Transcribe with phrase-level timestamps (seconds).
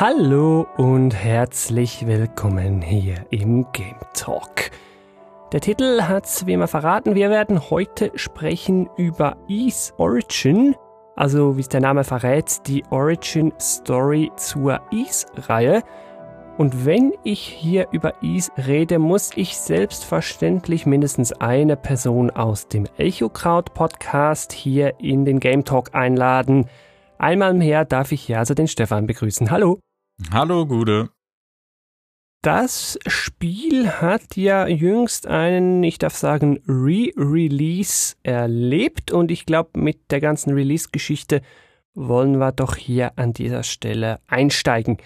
[0.00, 4.72] Hallo und herzlich willkommen hier im Game Talk.
[5.52, 7.14] Der Titel hat's wie immer verraten.
[7.14, 10.74] Wir werden heute sprechen über Ease Origin,
[11.14, 15.84] also wie es der Name verrät, die Origin Story zur Ease-Reihe.
[16.58, 22.88] Und wenn ich hier über Ease rede, muss ich selbstverständlich mindestens eine Person aus dem
[22.98, 26.68] Echo Crowd Podcast hier in den Game Talk einladen.
[27.18, 29.50] Einmal mehr darf ich hier also den Stefan begrüßen.
[29.50, 29.80] Hallo.
[30.32, 31.10] Hallo, Gude.
[32.42, 40.10] Das Spiel hat ja jüngst einen, ich darf sagen, Re-Release erlebt und ich glaube, mit
[40.10, 41.40] der ganzen Release-Geschichte
[41.94, 44.98] wollen wir doch hier an dieser Stelle einsteigen.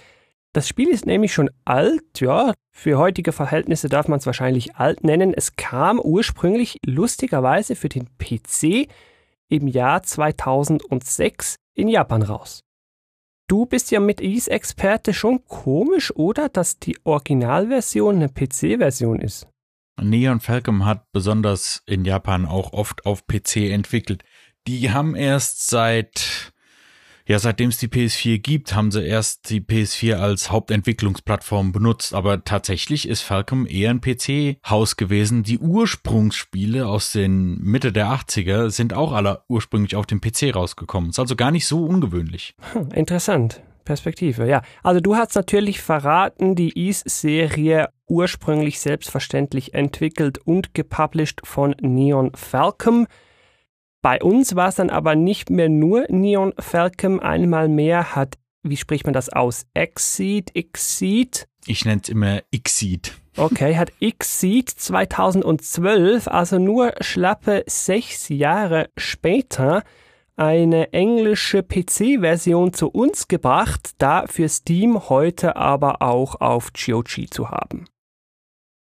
[0.53, 5.05] Das Spiel ist nämlich schon alt, ja, für heutige Verhältnisse darf man es wahrscheinlich alt
[5.05, 5.33] nennen.
[5.33, 8.89] Es kam ursprünglich lustigerweise für den PC
[9.49, 12.65] im Jahr 2006 in Japan raus.
[13.49, 16.49] Du bist ja mit Ease-Experte schon komisch, oder?
[16.51, 19.47] Dass die Originalversion eine PC-Version ist.
[20.01, 24.23] Neon Falcom hat besonders in Japan auch oft auf PC entwickelt.
[24.67, 26.53] Die haben erst seit
[27.29, 32.43] ja, seitdem es die PS4 gibt, haben sie erst die PS4 als Hauptentwicklungsplattform benutzt, aber
[32.43, 35.43] tatsächlich ist Falcom eher ein PC-Haus gewesen.
[35.43, 41.11] Die Ursprungsspiele aus den Mitte der 80er sind auch alle ursprünglich auf dem PC rausgekommen.
[41.11, 42.55] Ist also gar nicht so ungewöhnlich.
[42.73, 43.61] Hm, interessant.
[43.85, 44.63] Perspektive, ja.
[44.83, 53.07] Also du hast natürlich verraten, die Ease-Serie ursprünglich selbstverständlich entwickelt und gepublished von Neon Falcom.
[54.03, 57.21] Bei uns war es dann aber nicht mehr nur Neon Falcon.
[57.21, 59.67] Einmal mehr hat, wie spricht man das aus?
[59.75, 61.49] Exceed, Exceed?
[61.67, 63.13] Ich nenne es immer Exceed.
[63.37, 69.85] Okay, hat Exceed 2012, also nur schlappe sechs Jahre später,
[70.37, 77.51] eine englische PC-Version zu uns gebracht, da für Steam heute aber auch auf GOG zu
[77.51, 77.87] haben.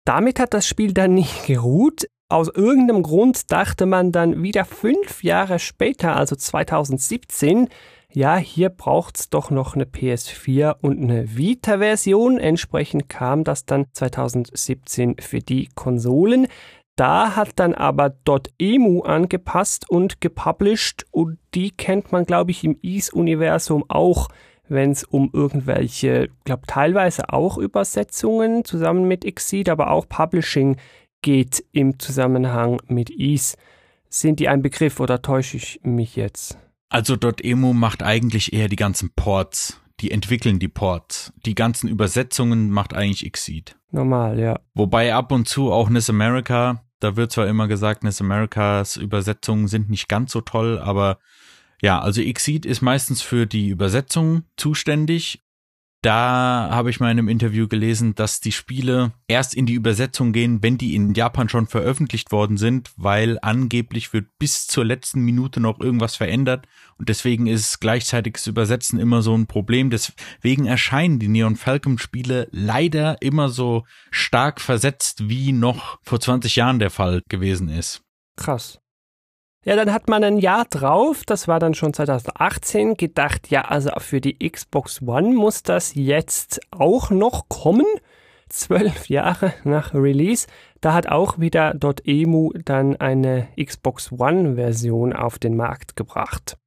[0.06, 2.08] Damit hat das Spiel dann nicht geruht.
[2.32, 7.68] Aus irgendeinem Grund dachte man dann wieder fünf Jahre später, also 2017,
[8.14, 12.38] ja, hier braucht's doch noch eine PS4 und eine Vita-Version.
[12.38, 16.48] Entsprechend kam das dann 2017 für die Konsolen.
[16.96, 18.14] Da hat dann aber
[18.60, 24.30] .emu angepasst und gepublished und die kennt man, glaube ich, im Ease-Universum auch,
[24.70, 30.78] wenn es um irgendwelche, glaube teilweise auch Übersetzungen zusammen mit Exceed, aber auch Publishing
[31.22, 33.56] geht im Zusammenhang mit Ease.
[34.10, 36.58] Sind die ein Begriff oder täusche ich mich jetzt?
[36.90, 39.80] Also .emu macht eigentlich eher die ganzen Ports.
[40.02, 41.32] Die entwickeln die Ports.
[41.46, 43.78] Die ganzen Übersetzungen macht eigentlich Exceed.
[43.92, 44.60] Normal, ja.
[44.74, 49.68] Wobei ab und zu auch Nis America, da wird zwar immer gesagt, Nis Americas Übersetzungen
[49.68, 51.20] sind nicht ganz so toll, aber
[51.82, 55.42] ja, also Exceed ist meistens für die Übersetzung zuständig
[56.02, 60.34] da habe ich mal in einem Interview gelesen, dass die Spiele erst in die Übersetzung
[60.34, 65.22] gehen, wenn die in Japan schon veröffentlicht worden sind, weil angeblich wird bis zur letzten
[65.22, 66.68] Minute noch irgendwas verändert
[66.98, 69.92] und deswegen ist gleichzeitiges Übersetzen immer so ein Problem.
[69.92, 76.56] Deswegen erscheinen die Neon Falcon Spiele leider immer so stark versetzt, wie noch vor 20
[76.56, 78.02] Jahren der Fall gewesen ist.
[78.38, 78.81] Krass.
[79.64, 83.92] Ja, dann hat man ein Jahr drauf, das war dann schon 2018, gedacht, ja, also
[84.00, 87.86] für die Xbox One muss das jetzt auch noch kommen.
[88.50, 90.48] Zwölf Jahre nach Release.
[90.82, 96.58] Da hat auch wieder .emu dann eine Xbox One-Version auf den Markt gebracht.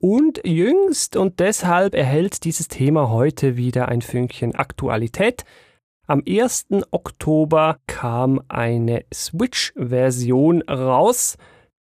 [0.00, 5.44] Und jüngst und deshalb erhält dieses Thema heute wieder ein Fünkchen Aktualität.
[6.06, 6.68] Am 1.
[6.92, 11.36] Oktober kam eine Switch-Version raus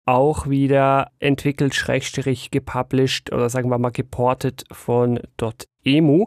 [0.06, 5.20] auch wieder entwickelt, schrägstrich gepublished oder sagen wir mal geportet von
[5.84, 6.26] .emu.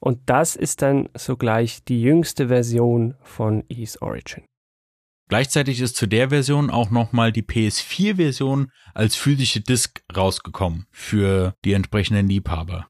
[0.00, 4.44] Und das ist dann sogleich die jüngste Version von Ease Origin.
[5.28, 11.74] Gleichzeitig ist zu der Version auch nochmal die PS4-Version als physische Disk rausgekommen für die
[11.74, 12.88] entsprechenden Liebhaber.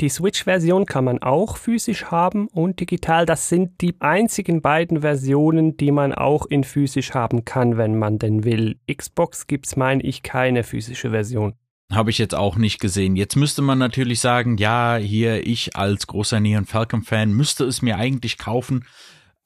[0.00, 3.26] Die Switch-Version kann man auch physisch haben und digital.
[3.26, 8.18] Das sind die einzigen beiden Versionen, die man auch in physisch haben kann, wenn man
[8.18, 8.80] denn will.
[8.92, 11.54] Xbox gibt's, meine ich, keine physische Version.
[11.92, 13.14] habe ich jetzt auch nicht gesehen.
[13.14, 17.80] Jetzt müsste man natürlich sagen, ja, hier ich als großer Neon Falcon Fan müsste es
[17.80, 18.84] mir eigentlich kaufen,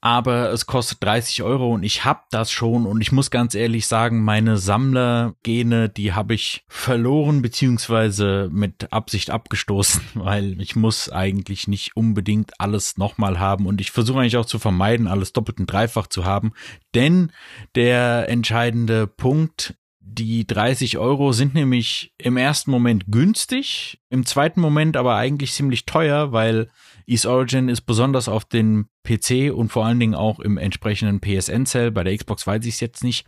[0.00, 2.86] aber es kostet 30 Euro und ich hab das schon.
[2.86, 9.30] Und ich muss ganz ehrlich sagen, meine Sammlergene, die habe ich verloren beziehungsweise mit Absicht
[9.30, 13.66] abgestoßen, weil ich muss eigentlich nicht unbedingt alles nochmal haben.
[13.66, 16.52] Und ich versuche eigentlich auch zu vermeiden, alles doppelt und dreifach zu haben,
[16.94, 17.32] denn
[17.74, 24.96] der entscheidende Punkt die 30 Euro sind nämlich im ersten Moment günstig, im zweiten Moment
[24.96, 26.68] aber eigentlich ziemlich teuer, weil
[27.08, 31.90] East Origin ist besonders auf den PC und vor allen Dingen auch im entsprechenden PSN-Cell,
[31.90, 33.26] bei der Xbox weiß ich es jetzt nicht,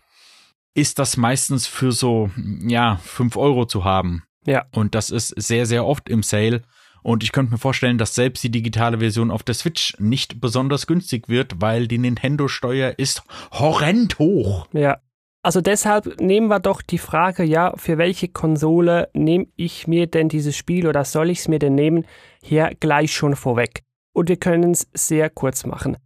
[0.74, 2.30] ist das meistens für so,
[2.66, 4.22] ja, 5 Euro zu haben.
[4.44, 4.66] Ja.
[4.72, 6.62] Und das ist sehr, sehr oft im Sale.
[7.02, 10.86] Und ich könnte mir vorstellen, dass selbst die digitale Version auf der Switch nicht besonders
[10.86, 13.22] günstig wird, weil die Nintendo-Steuer ist
[13.52, 14.66] horrend hoch.
[14.72, 15.00] Ja.
[15.42, 20.28] Also deshalb nehmen wir doch die Frage, ja, für welche Konsole nehme ich mir denn
[20.28, 22.04] dieses Spiel oder soll ich es mir denn nehmen,
[22.42, 23.82] hier gleich schon vorweg.
[24.12, 25.96] Und wir können es sehr kurz machen.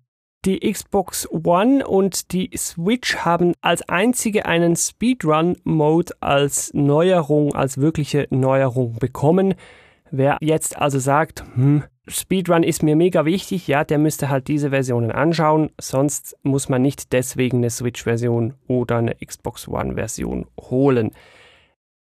[0.45, 8.29] Die Xbox One und die Switch haben als einzige einen Speedrun-Mode als Neuerung, als wirkliche
[8.31, 9.55] Neuerung bekommen.
[10.11, 14.71] Wer jetzt also sagt, hm, Speedrun ist mir mega wichtig, ja, der müsste halt diese
[14.71, 21.13] Versionen anschauen, sonst muss man nicht deswegen eine Switch-Version oder eine Xbox One-Version holen.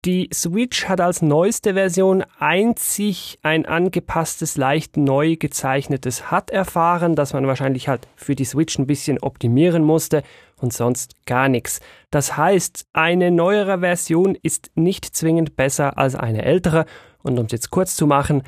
[0.05, 7.33] Die Switch hat als neueste Version einzig ein angepasstes, leicht neu gezeichnetes HUD erfahren, das
[7.33, 10.25] man wahrscheinlich halt für die Switch ein bisschen optimieren musste
[10.57, 11.81] und sonst gar nichts.
[12.11, 16.87] Das heißt, eine neuere Version ist nicht zwingend besser als eine ältere
[17.23, 18.43] und um es jetzt kurz zu machen,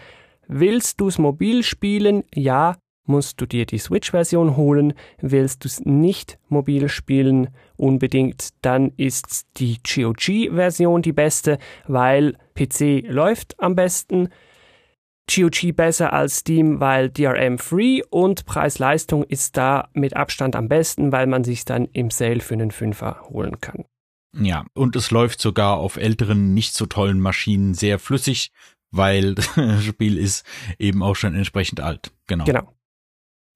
[0.49, 2.25] Willst du es mobil spielen?
[2.35, 2.77] Ja,
[3.07, 4.95] musst du dir die Switch-Version holen.
[5.21, 13.05] Willst du es nicht mobil spielen unbedingt, dann ist die GOG-Version die beste, weil PC
[13.07, 14.29] läuft am besten.
[15.33, 21.13] GOG besser als Steam, weil DRM free und Preis-Leistung ist da mit Abstand am besten,
[21.13, 23.85] weil man sich dann im Sale für einen Fünfer holen kann.
[24.37, 28.51] Ja, und es läuft sogar auf älteren, nicht so tollen Maschinen sehr flüssig
[28.97, 30.47] weil das Spiel ist
[30.79, 32.13] eben auch schon entsprechend alt.
[32.27, 32.45] Genau.
[32.45, 32.73] Genau.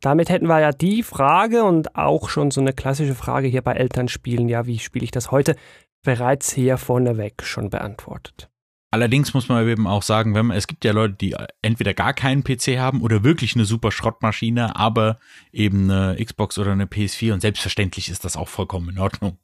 [0.01, 3.73] Damit hätten wir ja die Frage und auch schon so eine klassische Frage hier bei
[3.73, 5.57] Elternspielen, ja, wie spiele ich das heute,
[6.05, 8.49] bereits hier vorneweg schon beantwortet.
[8.91, 12.15] Allerdings muss man eben auch sagen, wenn man, es gibt ja Leute, die entweder gar
[12.15, 15.19] keinen PC haben oder wirklich eine super Schrottmaschine, aber
[15.53, 19.37] eben eine Xbox oder eine PS4 und selbstverständlich ist das auch vollkommen in Ordnung.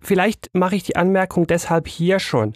[0.00, 2.54] Vielleicht mache ich die Anmerkung deshalb hier schon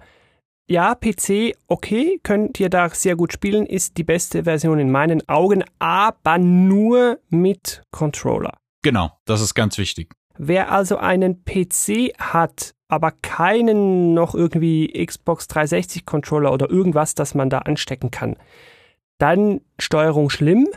[0.66, 5.28] ja, PC, okay, könnt ihr da sehr gut spielen, ist die beste Version in meinen
[5.28, 8.56] Augen, aber nur mit Controller.
[8.82, 10.12] Genau, das ist ganz wichtig.
[10.36, 17.34] Wer also einen PC hat, aber keinen noch irgendwie Xbox 360 Controller oder irgendwas, das
[17.34, 18.36] man da anstecken kann,
[19.18, 20.68] dann Steuerung schlimm,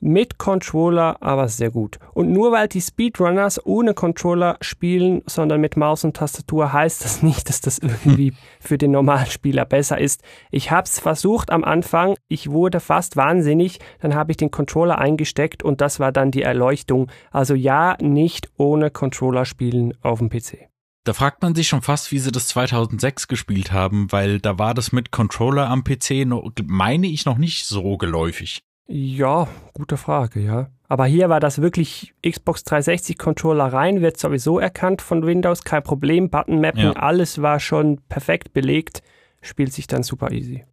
[0.00, 1.98] mit Controller aber sehr gut.
[2.14, 7.22] Und nur weil die Speedrunners ohne Controller spielen, sondern mit Maus und Tastatur, heißt das
[7.22, 10.22] nicht, dass das irgendwie für den Normalspieler besser ist.
[10.50, 14.98] Ich habe es versucht am Anfang, ich wurde fast wahnsinnig, dann habe ich den Controller
[14.98, 17.10] eingesteckt und das war dann die Erleuchtung.
[17.30, 20.68] Also ja, nicht ohne Controller spielen auf dem PC.
[21.04, 24.74] Da fragt man sich schon fast, wie sie das 2006 gespielt haben, weil da war
[24.74, 28.62] das mit Controller am PC, noch, meine ich, noch nicht so geläufig.
[28.90, 30.70] Ja, gute Frage, ja.
[30.88, 35.82] Aber hier war das wirklich Xbox 360 Controller rein, wird sowieso erkannt von Windows, kein
[35.82, 36.92] Problem, Button Mapping, ja.
[36.92, 39.02] alles war schon perfekt belegt,
[39.42, 40.64] spielt sich dann super easy.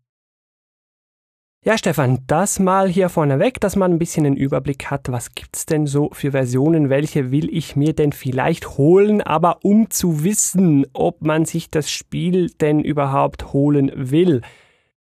[1.65, 5.65] Ja, Stefan, das mal hier vorneweg, dass man ein bisschen einen Überblick hat, was gibt's
[5.65, 10.86] denn so für Versionen, welche will ich mir denn vielleicht holen, aber um zu wissen,
[10.93, 14.41] ob man sich das Spiel denn überhaupt holen will,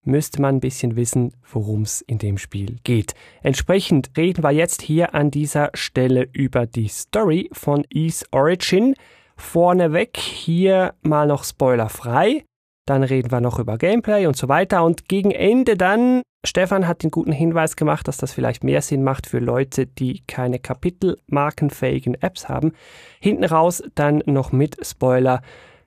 [0.05, 3.15] müsste man ein bisschen wissen, worum es in dem Spiel geht.
[3.43, 8.95] Entsprechend reden wir jetzt hier an dieser Stelle über die Story von Ease Origin.
[9.37, 12.45] Vorneweg hier mal noch spoilerfrei.
[12.87, 14.85] Dann reden wir noch über Gameplay und so weiter.
[14.85, 19.03] Und gegen Ende dann, Stefan hat den guten Hinweis gemacht, dass das vielleicht mehr Sinn
[19.03, 22.73] macht für Leute, die keine kapitelmarkenfähigen Apps haben.
[23.21, 25.41] Hinten raus dann noch mit Spoiler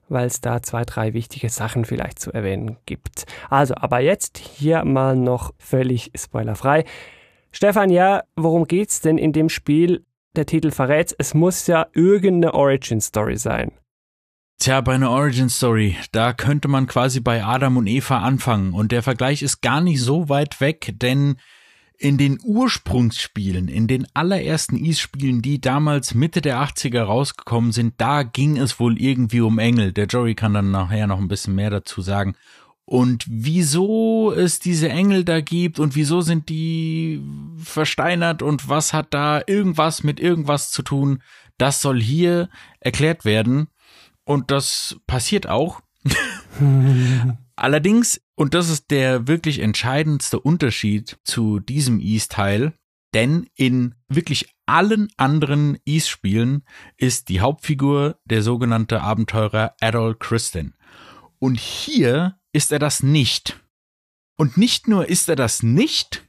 [0.10, 3.26] weil es da zwei, drei wichtige Sachen vielleicht zu erwähnen gibt.
[3.50, 6.86] Also, aber jetzt hier mal noch völlig spoilerfrei.
[7.52, 10.06] Stefan, ja, worum geht's denn in dem Spiel?
[10.36, 13.72] Der Titel verrät, es muss ja irgendeine Origin Story sein.
[14.60, 18.92] Tja, bei einer Origin Story, da könnte man quasi bei Adam und Eva anfangen und
[18.92, 21.38] der Vergleich ist gar nicht so weit weg, denn
[22.00, 28.24] in den Ursprungsspielen, in den allerersten Ease-Spielen, die damals Mitte der 80er rausgekommen sind, da
[28.24, 29.94] ging es wohl irgendwie um Engel.
[29.94, 32.36] Der Joey kann dann nachher noch ein bisschen mehr dazu sagen.
[32.90, 37.22] und wieso es diese Engel da gibt und wieso sind die
[37.58, 41.22] versteinert und was hat da irgendwas mit irgendwas zu tun,
[41.58, 42.50] das soll hier
[42.80, 43.68] erklärt werden
[44.24, 45.82] und das passiert auch.
[47.58, 52.74] Allerdings, und das ist der wirklich entscheidendste Unterschied zu diesem Ease-Teil,
[53.16, 56.64] denn in wirklich allen anderen Ease-Spielen
[56.98, 60.76] ist die Hauptfigur der sogenannte Abenteurer Adol Christin.
[61.40, 63.60] Und hier ist er das nicht.
[64.38, 66.28] Und nicht nur ist er das nicht,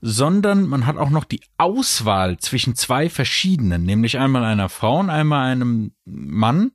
[0.00, 5.08] sondern man hat auch noch die Auswahl zwischen zwei verschiedenen, nämlich einmal einer Frau und
[5.08, 6.72] einmal einem Mann.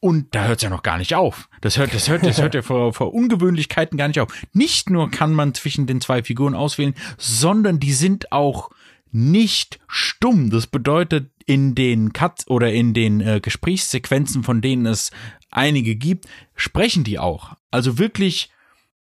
[0.00, 1.48] Und da hört es ja noch gar nicht auf.
[1.62, 4.32] Das hört, das hört, das hört ja vor, vor Ungewöhnlichkeiten gar nicht auf.
[4.52, 8.70] Nicht nur kann man zwischen den zwei Figuren auswählen, sondern die sind auch
[9.10, 10.50] nicht stumm.
[10.50, 15.12] Das bedeutet, in den Cuts oder in den äh, Gesprächssequenzen, von denen es
[15.50, 17.56] einige gibt, sprechen die auch.
[17.70, 18.50] Also wirklich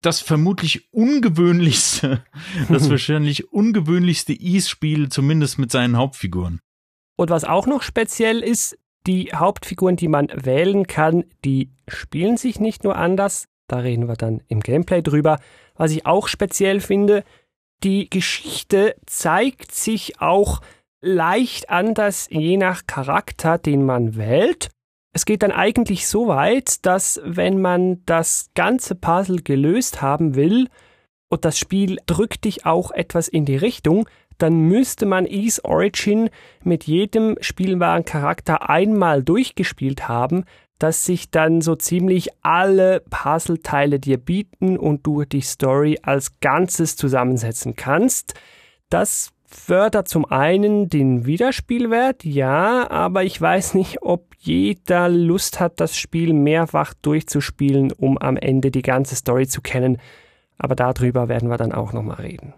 [0.02, 2.24] das vermutlich ungewöhnlichste,
[2.68, 6.60] das wahrscheinlich ungewöhnlichste Ease-Spiel, zumindest mit seinen Hauptfiguren.
[7.16, 12.60] Und was auch noch speziell ist, die Hauptfiguren, die man wählen kann, die spielen sich
[12.60, 15.38] nicht nur anders, da reden wir dann im Gameplay drüber.
[15.74, 17.24] Was ich auch speziell finde,
[17.82, 20.60] die Geschichte zeigt sich auch
[21.00, 24.70] leicht anders je nach Charakter, den man wählt.
[25.12, 30.68] Es geht dann eigentlich so weit, dass wenn man das ganze Puzzle gelöst haben will
[31.28, 34.08] und das Spiel drückt dich auch etwas in die Richtung,
[34.42, 36.28] dann müsste man Ease Origin
[36.64, 40.44] mit jedem spielbaren Charakter einmal durchgespielt haben,
[40.80, 46.96] dass sich dann so ziemlich alle Puzzleteile dir bieten und du die Story als Ganzes
[46.96, 48.34] zusammensetzen kannst.
[48.90, 55.78] Das fördert zum einen den Wiederspielwert, ja, aber ich weiß nicht, ob jeder Lust hat,
[55.78, 59.98] das Spiel mehrfach durchzuspielen, um am Ende die ganze Story zu kennen.
[60.58, 62.54] Aber darüber werden wir dann auch nochmal reden.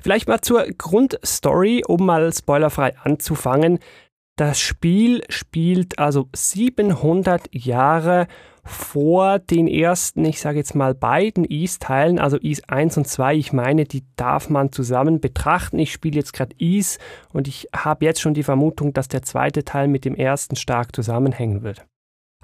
[0.00, 3.80] Vielleicht mal zur Grundstory, um mal spoilerfrei anzufangen.
[4.36, 8.28] Das Spiel spielt also 700 Jahre
[8.62, 13.34] vor den ersten, ich sage jetzt mal beiden Ease-Teilen, also Ease 1 und 2.
[13.34, 15.78] Ich meine, die darf man zusammen betrachten.
[15.78, 16.98] Ich spiele jetzt gerade Ease
[17.32, 20.94] und ich habe jetzt schon die Vermutung, dass der zweite Teil mit dem ersten stark
[20.94, 21.84] zusammenhängen wird.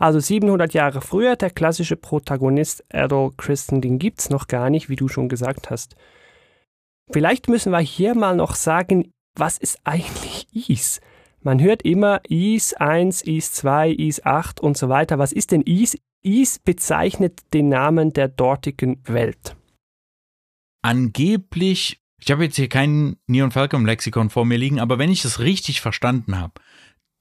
[0.01, 4.97] Also 700 Jahre früher, der klassische Protagonist Adol Christen, den gibt's noch gar nicht, wie
[4.97, 5.95] du schon gesagt hast.
[7.11, 11.01] Vielleicht müssen wir hier mal noch sagen, was ist eigentlich Ease?
[11.43, 15.19] Man hört immer Ease 1, Ease 2, Ease 8 und so weiter.
[15.19, 15.99] Was ist denn Ease?
[16.23, 19.57] Ease bezeichnet den Namen der dortigen Welt.
[20.83, 25.25] Angeblich, ich habe jetzt hier kein Neon Falcon Lexikon vor mir liegen, aber wenn ich
[25.25, 26.55] es richtig verstanden habe,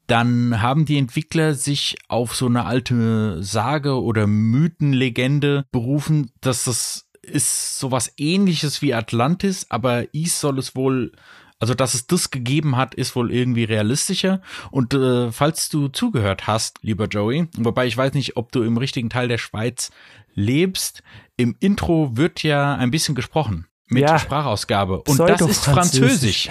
[0.08, 7.03] dann haben die Entwickler sich auf so eine alte Sage oder Mythenlegende berufen, dass das
[7.24, 11.12] ist sowas ähnliches wie Atlantis, aber Ease soll es wohl
[11.60, 14.42] also, dass es das gegeben hat, ist wohl irgendwie realistischer.
[14.70, 18.76] Und äh, falls du zugehört hast, lieber Joey, wobei ich weiß nicht, ob du im
[18.76, 19.90] richtigen Teil der Schweiz
[20.34, 21.04] lebst,
[21.38, 25.04] im Intro wird ja ein bisschen gesprochen mit ja, Sprachausgabe.
[25.04, 26.50] Und das ist Französisch.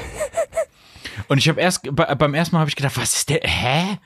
[1.29, 3.41] Und ich habe erst beim ersten Mal habe ich gedacht, was ist der?
[3.43, 3.99] Hä?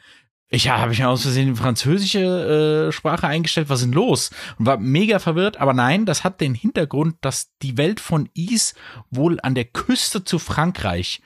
[0.49, 3.69] Ich habe ich aus Versehen die französische äh, Sprache eingestellt.
[3.69, 4.31] Was ist denn los?
[4.59, 5.57] Und war mega verwirrt.
[5.59, 8.75] Aber nein, das hat den Hintergrund, dass die Welt von Is
[9.11, 11.21] wohl an der Küste zu Frankreich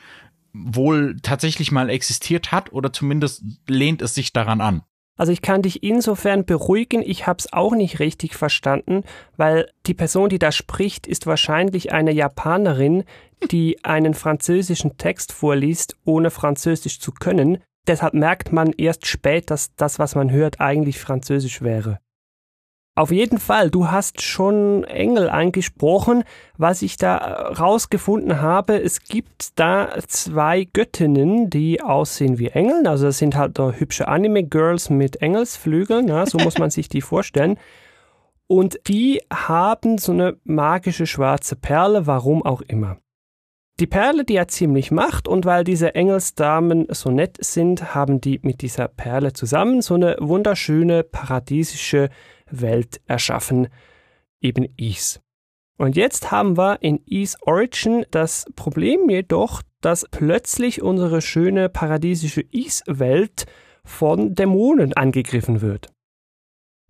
[0.53, 4.83] wohl tatsächlich mal existiert hat oder zumindest lehnt es sich daran an.
[5.17, 9.05] Also ich kann dich insofern beruhigen, ich habe es auch nicht richtig verstanden,
[9.37, 13.05] weil die Person, die da spricht, ist wahrscheinlich eine Japanerin,
[13.51, 17.59] die einen französischen Text vorliest, ohne Französisch zu können.
[17.91, 21.99] Deshalb merkt man erst spät, dass das, was man hört, eigentlich Französisch wäre.
[22.95, 26.23] Auf jeden Fall, du hast schon Engel angesprochen.
[26.57, 32.87] Was ich da rausgefunden habe, es gibt da zwei Göttinnen, die aussehen wie Engel.
[32.87, 37.59] Also das sind halt hübsche Anime-Girls mit Engelsflügeln, ja, so muss man sich die vorstellen.
[38.47, 42.99] Und die haben so eine magische schwarze Perle, warum auch immer.
[43.81, 48.39] Die Perle, die hat ziemlich Macht und weil diese Engelsdamen so nett sind, haben die
[48.43, 52.11] mit dieser Perle zusammen so eine wunderschöne paradiesische
[52.51, 53.69] Welt erschaffen,
[54.43, 55.23] eben Is.
[55.79, 62.43] Und jetzt haben wir in Is Origin das Problem jedoch, dass plötzlich unsere schöne paradiesische
[62.43, 63.47] Is-Welt
[63.83, 65.91] von Dämonen angegriffen wird.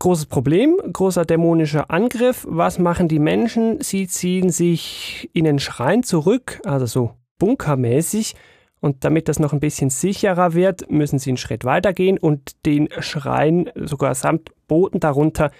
[0.00, 2.46] Großes Problem, großer dämonischer Angriff.
[2.48, 3.82] Was machen die Menschen?
[3.82, 8.34] Sie ziehen sich in den Schrein zurück, also so bunkermäßig.
[8.80, 12.88] Und damit das noch ein bisschen sicherer wird, müssen sie einen Schritt weitergehen und den
[13.00, 15.50] Schrein sogar samt Boden darunter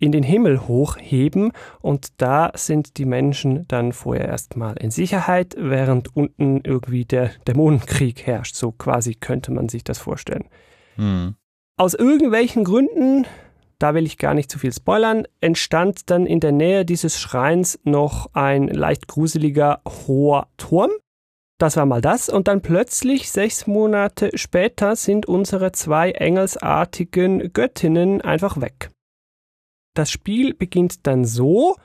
[0.00, 6.16] in den Himmel hochheben und da sind die Menschen dann vorher erstmal in Sicherheit, während
[6.16, 8.56] unten irgendwie der Dämonenkrieg herrscht.
[8.56, 10.48] So quasi könnte man sich das vorstellen.
[10.96, 11.36] Hm.
[11.78, 13.26] Aus irgendwelchen Gründen,
[13.78, 17.78] da will ich gar nicht zu viel spoilern, entstand dann in der Nähe dieses Schreins
[17.84, 20.90] noch ein leicht gruseliger hoher Turm.
[21.58, 22.28] Das war mal das.
[22.28, 28.90] Und dann plötzlich, sechs Monate später, sind unsere zwei engelsartigen Göttinnen einfach weg.
[29.94, 31.76] Das Spiel beginnt dann so,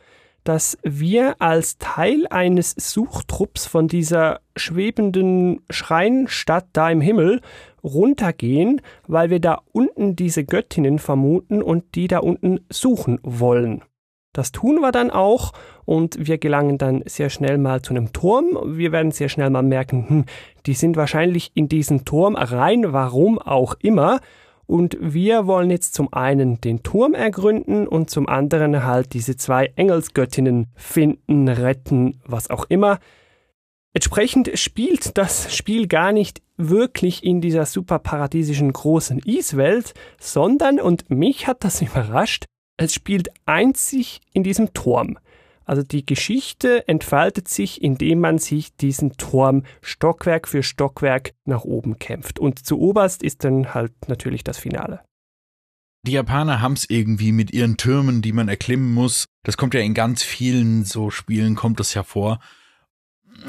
[0.44, 7.42] dass wir als Teil eines Suchtrupps von dieser schwebenden Schreinstadt da im Himmel
[7.84, 13.84] runtergehen, weil wir da unten diese Göttinnen vermuten und die da unten suchen wollen.
[14.34, 15.52] Das tun wir dann auch
[15.84, 18.58] und wir gelangen dann sehr schnell mal zu einem Turm.
[18.78, 20.26] Wir werden sehr schnell mal merken, hm,
[20.66, 24.22] die sind wahrscheinlich in diesen Turm rein, warum auch immer.
[24.68, 29.66] Und wir wollen jetzt zum einen den Turm ergründen und zum anderen halt diese zwei
[29.76, 33.00] Engelsgöttinnen finden, retten, was auch immer.
[33.94, 41.10] Entsprechend spielt das Spiel gar nicht wirklich in dieser super paradiesischen großen Eiswelt, sondern, und
[41.10, 42.46] mich hat das überrascht,
[42.78, 45.18] es spielt einzig in diesem Turm.
[45.66, 52.00] Also die Geschichte entfaltet sich, indem man sich diesen Turm Stockwerk für Stockwerk nach oben
[52.00, 52.40] kämpft.
[52.40, 55.02] Und zu oberst ist dann halt natürlich das Finale.
[56.08, 59.26] Die Japaner haben es irgendwie mit ihren Türmen, die man erklimmen muss.
[59.44, 62.40] Das kommt ja in ganz vielen so Spielen, kommt das ja vor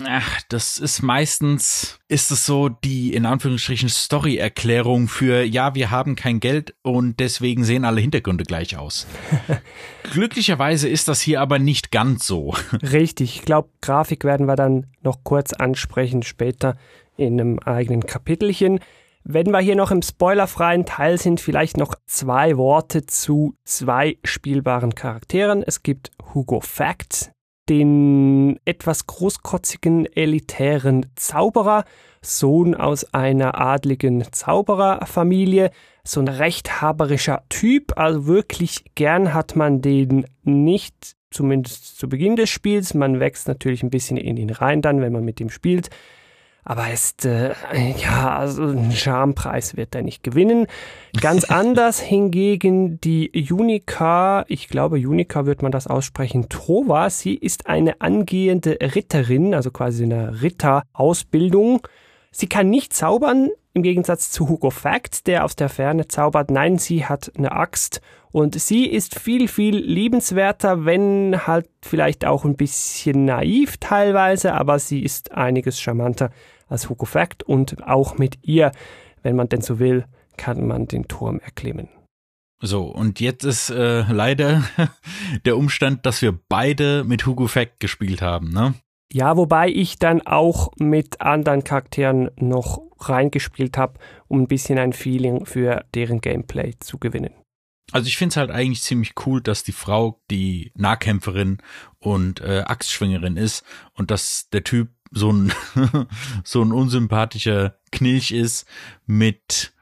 [0.07, 6.17] ach, das ist meistens, ist es so die in Anführungsstrichen Story-Erklärung für, ja, wir haben
[6.17, 9.07] kein Geld und deswegen sehen alle Hintergründe gleich aus.
[10.13, 12.55] Glücklicherweise ist das hier aber nicht ganz so.
[12.83, 16.77] Richtig, ich glaube, Grafik werden wir dann noch kurz ansprechen später
[17.17, 18.81] in einem eigenen Kapitelchen.
[19.25, 24.97] Wenn wir hier noch im spoilerfreien Teil sind, vielleicht noch zwei Worte zu zwei spielbaren
[24.97, 25.63] Charakteren.
[25.63, 27.31] Es gibt Hugo Facts,
[27.73, 31.85] den etwas großkotzigen, elitären Zauberer,
[32.21, 35.71] Sohn aus einer adligen Zaubererfamilie,
[36.05, 42.51] so ein rechthaberischer Typ, also wirklich gern hat man den nicht, zumindest zu Beginn des
[42.51, 45.89] Spiels, man wächst natürlich ein bisschen in ihn rein dann, wenn man mit ihm spielt,
[46.65, 47.55] aber ist, äh,
[47.97, 50.67] ja, also einen Charmpreis wird er nicht gewinnen.
[51.21, 57.67] Ganz anders hingegen die Unica, ich glaube Unica wird man das aussprechen, Trova, sie ist
[57.67, 61.87] eine angehende Ritterin, also quasi eine Ritterausbildung.
[62.31, 66.51] Sie kann nicht zaubern, im Gegensatz zu Hugo Fact, der aus der Ferne zaubert.
[66.51, 72.45] Nein, sie hat eine Axt und sie ist viel, viel liebenswerter, wenn halt vielleicht auch
[72.45, 76.31] ein bisschen naiv teilweise, aber sie ist einiges charmanter
[76.73, 78.73] als Hugo Fact und auch mit ihr,
[79.23, 80.07] wenn man denn so will,
[80.37, 81.89] kann man den Turm erklimmen.
[82.61, 84.63] So, und jetzt ist äh, leider
[85.45, 88.75] der Umstand, dass wir beide mit Hugo Fact gespielt haben, ne?
[89.13, 94.95] Ja, wobei ich dann auch mit anderen Charakteren noch reingespielt habe, um ein bisschen ein
[94.95, 97.35] Feeling für deren Gameplay zu gewinnen.
[97.91, 101.59] Also ich finde es halt eigentlich ziemlich cool, dass die Frau die Nahkämpferin
[101.99, 105.53] und äh, Axtschwingerin ist und dass der Typ so ein
[106.45, 108.67] so ein unsympathischer Knilch ist
[109.07, 109.73] mit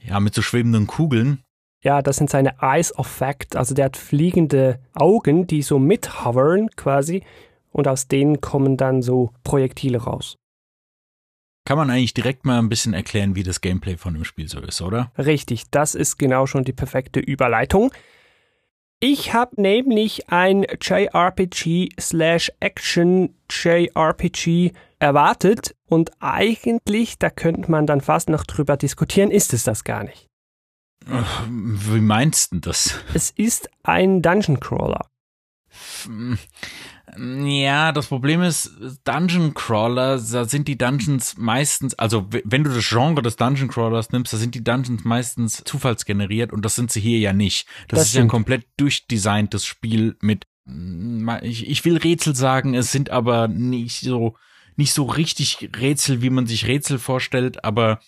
[0.00, 1.42] ja mit so schwebenden Kugeln.
[1.82, 3.54] Ja, das sind seine Eyes of Fact.
[3.56, 7.22] Also der hat fliegende Augen, die so mithovern quasi
[7.70, 10.36] und aus denen kommen dann so Projektile raus.
[11.66, 14.60] Kann man eigentlich direkt mal ein bisschen erklären, wie das Gameplay von dem Spiel so
[14.60, 15.10] ist, oder?
[15.18, 17.92] Richtig, das ist genau schon die perfekte Überleitung.
[19.00, 28.00] Ich habe nämlich ein JRPG slash Action JRPG erwartet und eigentlich, da könnte man dann
[28.00, 30.26] fast noch drüber diskutieren, ist es das gar nicht.
[31.04, 32.98] Wie meinst du das?
[33.12, 35.06] Es ist ein Dungeon Crawler.
[37.16, 38.72] Ja, das Problem ist,
[39.04, 44.10] Dungeon Crawler, da sind die Dungeons meistens, also wenn du das Genre des Dungeon Crawlers
[44.10, 47.68] nimmst, da sind die Dungeons meistens zufallsgeneriert und das sind sie hier ja nicht.
[47.88, 52.74] Das, das ist ja ein komplett durchdesigntes Spiel mit, mm, ich, ich will Rätsel sagen,
[52.74, 54.36] es sind aber nicht so,
[54.74, 58.00] nicht so richtig Rätsel, wie man sich Rätsel vorstellt, aber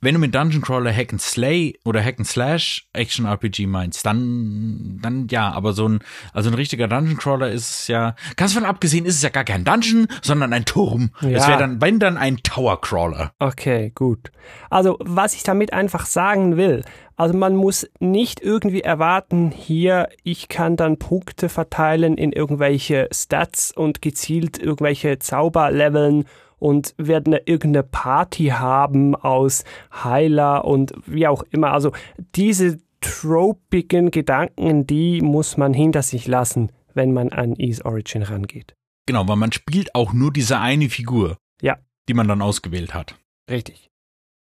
[0.00, 4.04] wenn du mit Dungeon Crawler Hack and Slay oder Hack and Slash Action RPG meinst,
[4.04, 6.00] dann, dann ja, aber so ein,
[6.32, 9.44] also ein richtiger Dungeon Crawler ist es ja, ganz von abgesehen ist es ja gar
[9.44, 11.10] kein Dungeon, sondern ein Turm.
[11.22, 11.30] Ja.
[11.30, 13.32] Es wäre dann, wenn dann ein Tower Crawler.
[13.38, 14.30] Okay, gut.
[14.68, 16.84] Also, was ich damit einfach sagen will,
[17.16, 23.70] also man muss nicht irgendwie erwarten, hier, ich kann dann Punkte verteilen in irgendwelche Stats
[23.70, 26.24] und gezielt irgendwelche Zauber leveln
[26.64, 31.72] und werden irgendeine Party haben aus Heiler und wie auch immer.
[31.72, 31.92] Also
[32.36, 38.74] diese tropigen Gedanken, die muss man hinter sich lassen, wenn man an Ease Origin rangeht.
[39.04, 41.36] Genau, weil man spielt auch nur diese eine Figur.
[41.60, 41.76] Ja.
[42.08, 43.14] Die man dann ausgewählt hat.
[43.50, 43.90] Richtig.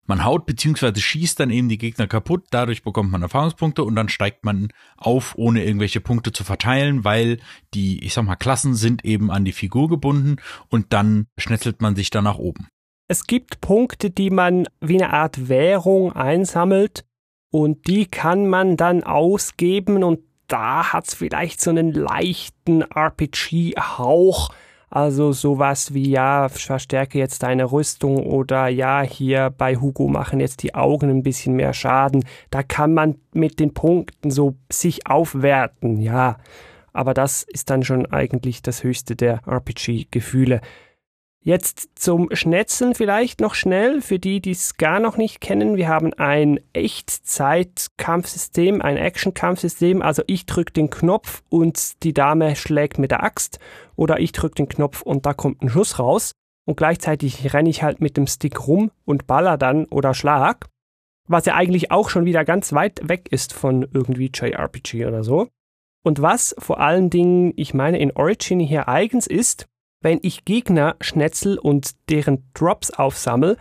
[0.10, 1.00] Man haut bzw.
[1.00, 5.36] schießt dann eben die Gegner kaputt, dadurch bekommt man Erfahrungspunkte und dann steigt man auf,
[5.38, 7.38] ohne irgendwelche Punkte zu verteilen, weil
[7.76, 11.96] die, ich sag mal, Klassen sind eben an die Figur gebunden und dann schnetzelt man
[11.96, 12.70] sich da nach oben.
[13.08, 17.06] Es gibt Punkte, die man wie eine Art Währung einsammelt
[17.52, 24.50] und die kann man dann ausgeben und da hat's vielleicht so einen leichten RPG-Hauch
[24.90, 30.64] also sowas wie, ja, verstärke jetzt deine Rüstung oder ja, hier bei Hugo machen jetzt
[30.64, 32.26] die Augen ein bisschen mehr Schaden.
[32.50, 36.38] Da kann man mit den Punkten so sich aufwerten, ja.
[36.92, 40.62] Aber das ist dann schon eigentlich das höchste der RPG-Gefühle.
[41.42, 45.78] Jetzt zum Schnetzeln vielleicht noch schnell, für die, die es gar noch nicht kennen.
[45.78, 50.02] Wir haben ein Echtzeit-Kampfsystem, ein Action-Kampfsystem.
[50.02, 53.60] Also ich drücke den Knopf und die Dame schlägt mit der Axt
[53.96, 56.34] oder ich drücke den Knopf und da kommt ein Schuss raus
[56.66, 60.68] und gleichzeitig renne ich halt mit dem Stick rum und baller dann oder schlag.
[61.26, 65.48] Was ja eigentlich auch schon wieder ganz weit weg ist von irgendwie JRPG oder so.
[66.04, 69.69] Und was vor allen Dingen, ich meine, in Origin hier eigens ist,
[70.02, 73.58] wenn ich Gegner schnetzel und deren Drops aufsammel,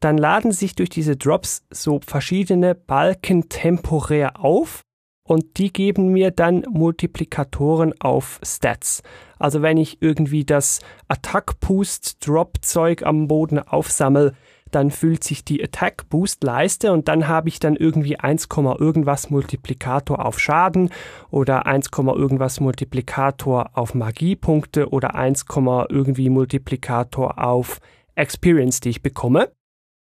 [0.00, 4.82] dann laden sich durch diese Drops so verschiedene Balken temporär auf
[5.24, 9.02] und die geben mir dann Multiplikatoren auf Stats.
[9.38, 14.34] Also wenn ich irgendwie das Attack Boost Drop Zeug am Boden aufsammel,
[14.74, 19.30] dann füllt sich die Attack Boost Leiste und dann habe ich dann irgendwie 1, irgendwas
[19.30, 20.90] Multiplikator auf Schaden
[21.30, 25.44] oder 1, irgendwas Multiplikator auf Magiepunkte oder 1,
[25.88, 27.80] irgendwie Multiplikator auf
[28.14, 29.52] Experience, die ich bekomme.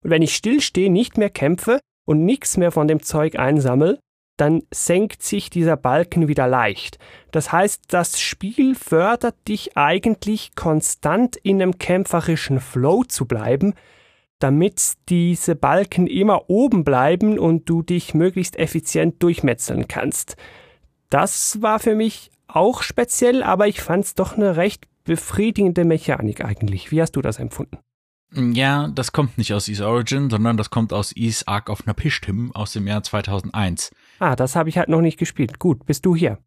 [0.03, 3.99] Und wenn ich stillstehe, nicht mehr kämpfe und nichts mehr von dem Zeug einsammle,
[4.39, 6.97] dann senkt sich dieser Balken wieder leicht.
[7.32, 13.73] Das heißt, das Spiel fördert dich eigentlich konstant in einem kämpferischen Flow zu bleiben,
[14.39, 20.38] damit diese Balken immer oben bleiben und du dich möglichst effizient durchmetzeln kannst.
[21.10, 26.43] Das war für mich auch speziell, aber ich fand es doch eine recht befriedigende Mechanik
[26.43, 26.91] eigentlich.
[26.91, 27.78] Wie hast du das empfunden?
[28.32, 32.52] Ja, das kommt nicht aus Ease Origin, sondern das kommt aus Ease Ark of Napishtim
[32.54, 33.91] aus dem Jahr 2001.
[34.19, 35.58] Ah, das habe ich halt noch nicht gespielt.
[35.58, 36.38] Gut, bist du hier.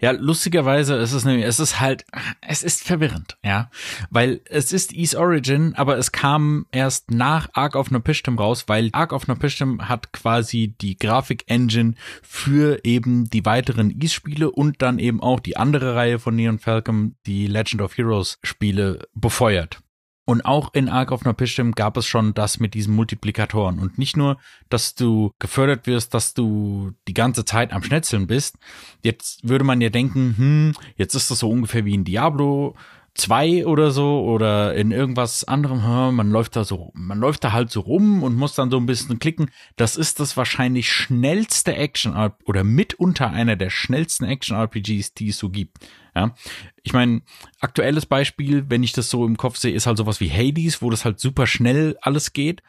[0.00, 2.04] Ja, lustigerweise ist es nämlich, es ist halt,
[2.40, 3.70] es ist verwirrend, ja,
[4.10, 8.90] weil es ist Ease Origin, aber es kam erst nach Ark of Napishtim raus, weil
[8.92, 15.22] Ark of Napishtim hat quasi die Grafik-Engine für eben die weiteren Ease-Spiele und dann eben
[15.22, 19.80] auch die andere Reihe von Neon Falcon, die Legend of Heroes Spiele befeuert.
[20.26, 23.78] Und auch in Ark of Napishtim gab es schon das mit diesen Multiplikatoren.
[23.78, 28.56] Und nicht nur, dass du gefördert wirst, dass du die ganze Zeit am Schnetzeln bist.
[29.04, 32.74] Jetzt würde man ja denken, hm, jetzt ist das so ungefähr wie in Diablo
[33.14, 37.70] 2 oder so oder in irgendwas anderem, man läuft da so, man läuft da halt
[37.70, 39.50] so rum und muss dann so ein bisschen klicken.
[39.76, 45.38] Das ist das wahrscheinlich schnellste Action oder mitunter einer der schnellsten Action RPGs, die es
[45.38, 45.78] so gibt.
[46.16, 46.34] Ja,
[46.82, 47.20] ich meine,
[47.60, 50.88] aktuelles Beispiel, wenn ich das so im Kopf sehe, ist halt sowas wie Hades, wo
[50.88, 52.62] das halt super schnell alles geht.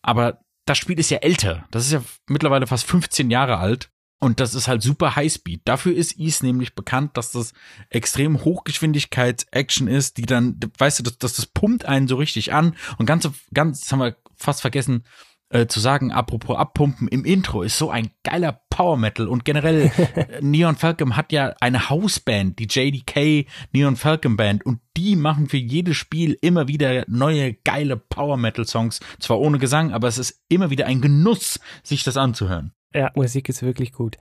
[0.00, 1.66] Aber das Spiel ist ja älter.
[1.70, 3.90] Das ist ja mittlerweile fast 15 Jahre alt.
[4.20, 5.60] Und das ist halt super Highspeed.
[5.66, 7.52] Dafür ist Ease nämlich bekannt, dass das
[7.90, 12.74] extrem Hochgeschwindigkeits-Action ist, die dann, weißt du, das, das, das pumpt einen so richtig an.
[12.96, 15.04] Und ganz, ganz, das haben wir fast vergessen,
[15.50, 19.90] äh, zu sagen, apropos Abpumpen, im Intro ist so ein geiler Power Metal und generell
[19.96, 25.48] äh, Neon Falcon hat ja eine Hausband, die JDK Neon Falcon Band und die machen
[25.48, 30.18] für jedes Spiel immer wieder neue geile Power Metal Songs, zwar ohne Gesang, aber es
[30.18, 32.72] ist immer wieder ein Genuss, sich das anzuhören.
[32.94, 34.18] Ja, Musik ist wirklich gut.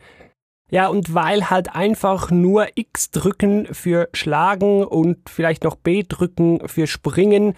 [0.70, 6.68] Ja, und weil halt einfach nur X drücken für Schlagen und vielleicht noch B drücken
[6.68, 7.54] für Springen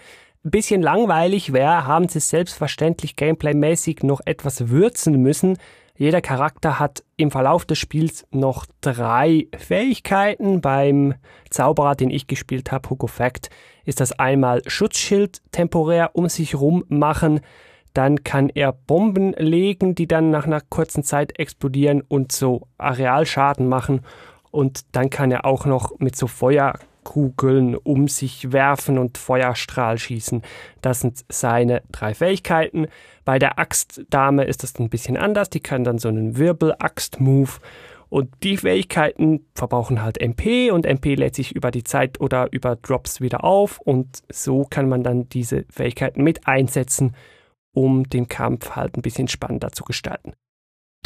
[0.50, 5.58] bisschen langweilig wäre, haben sie selbstverständlich gameplaymäßig noch etwas würzen müssen.
[5.98, 10.60] Jeder Charakter hat im Verlauf des Spiels noch drei Fähigkeiten.
[10.60, 11.14] Beim
[11.48, 13.48] Zauberer, den ich gespielt habe, Hugo Fact,
[13.84, 17.40] ist das einmal Schutzschild temporär um sich rum machen.
[17.94, 23.66] Dann kann er Bomben legen, die dann nach einer kurzen Zeit explodieren und so Arealschaden
[23.66, 24.02] machen.
[24.50, 26.74] Und dann kann er auch noch mit so Feuer
[27.06, 30.42] Kugeln um sich werfen und Feuerstrahl schießen.
[30.82, 32.88] Das sind seine drei Fähigkeiten.
[33.24, 35.48] Bei der Axtdame ist das ein bisschen anders.
[35.48, 37.52] Die kann dann so einen Wirbel-Axt-Move.
[38.08, 42.74] Und die Fähigkeiten verbrauchen halt MP und MP lädt sich über die Zeit oder über
[42.74, 43.78] Drops wieder auf.
[43.78, 47.14] Und so kann man dann diese Fähigkeiten mit einsetzen,
[47.72, 50.32] um den Kampf halt ein bisschen spannender zu gestalten.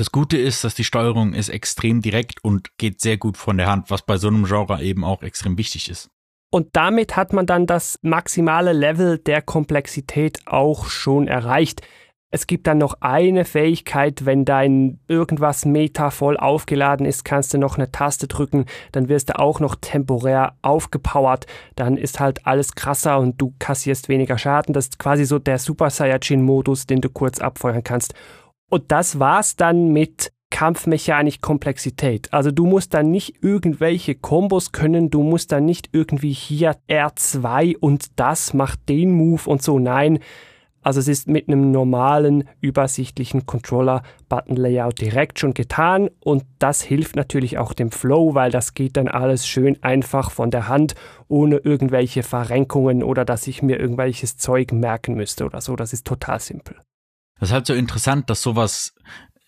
[0.00, 3.66] Das Gute ist, dass die Steuerung ist extrem direkt und geht sehr gut von der
[3.66, 6.08] Hand, was bei so einem Genre eben auch extrem wichtig ist.
[6.50, 11.82] Und damit hat man dann das maximale Level der Komplexität auch schon erreicht.
[12.30, 17.58] Es gibt dann noch eine Fähigkeit, wenn dein irgendwas Meta voll aufgeladen ist, kannst du
[17.58, 22.74] noch eine Taste drücken, dann wirst du auch noch temporär aufgepowert, dann ist halt alles
[22.74, 24.72] krasser und du kassierst weniger Schaden.
[24.72, 28.14] Das ist quasi so der Super Saiyajin-Modus, den du kurz abfeuern kannst.
[28.70, 32.32] Und das war's dann mit Kampfmechanik Komplexität.
[32.32, 37.76] Also du musst dann nicht irgendwelche Kombos können, du musst dann nicht irgendwie hier R2
[37.78, 39.78] und das macht den Move und so.
[39.78, 40.18] Nein,
[40.82, 47.58] also es ist mit einem normalen, übersichtlichen Controller-Button-Layout direkt schon getan und das hilft natürlich
[47.58, 50.94] auch dem Flow, weil das geht dann alles schön einfach von der Hand,
[51.28, 55.76] ohne irgendwelche Verrenkungen oder dass ich mir irgendwelches Zeug merken müsste oder so.
[55.76, 56.76] Das ist total simpel.
[57.40, 58.94] Das ist halt so interessant, dass sowas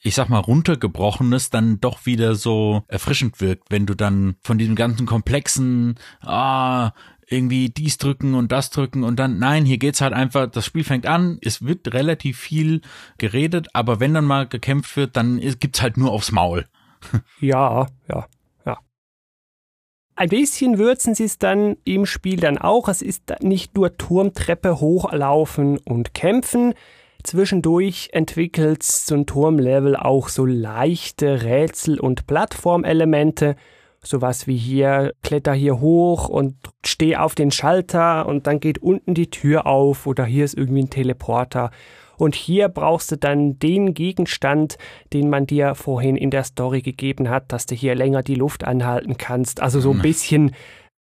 [0.05, 4.75] ich sag mal, runtergebrochenes dann doch wieder so erfrischend wirkt, wenn du dann von diesem
[4.75, 6.91] ganzen komplexen, ah,
[7.29, 10.85] irgendwie dies drücken und das drücken und dann, nein, hier geht's halt einfach, das Spiel
[10.85, 12.83] fängt an, es wird relativ viel
[13.17, 16.67] geredet, aber wenn dann mal gekämpft wird, dann gibt's halt nur aufs Maul.
[17.41, 18.27] Ja, ja,
[18.65, 18.79] ja.
[20.15, 22.89] Ein bisschen würzen sie es dann im Spiel dann auch.
[22.89, 26.75] Es ist nicht nur Turmtreppe hochlaufen und kämpfen.
[27.23, 33.57] Zwischendurch entwickelt so ein Turmlevel auch so leichte Rätsel- und Plattformelemente
[34.05, 39.15] sowas wie hier, kletter hier hoch und steh auf den Schalter und dann geht unten
[39.15, 41.71] die Tür auf oder hier ist irgendwie ein Teleporter.
[42.19, 44.77] Und hier brauchst du dann den Gegenstand,
[45.13, 48.65] den man dir vorhin in der Story gegeben hat, dass du hier länger die Luft
[48.65, 49.61] anhalten kannst.
[49.61, 50.03] Also so ein hm.
[50.03, 50.55] bisschen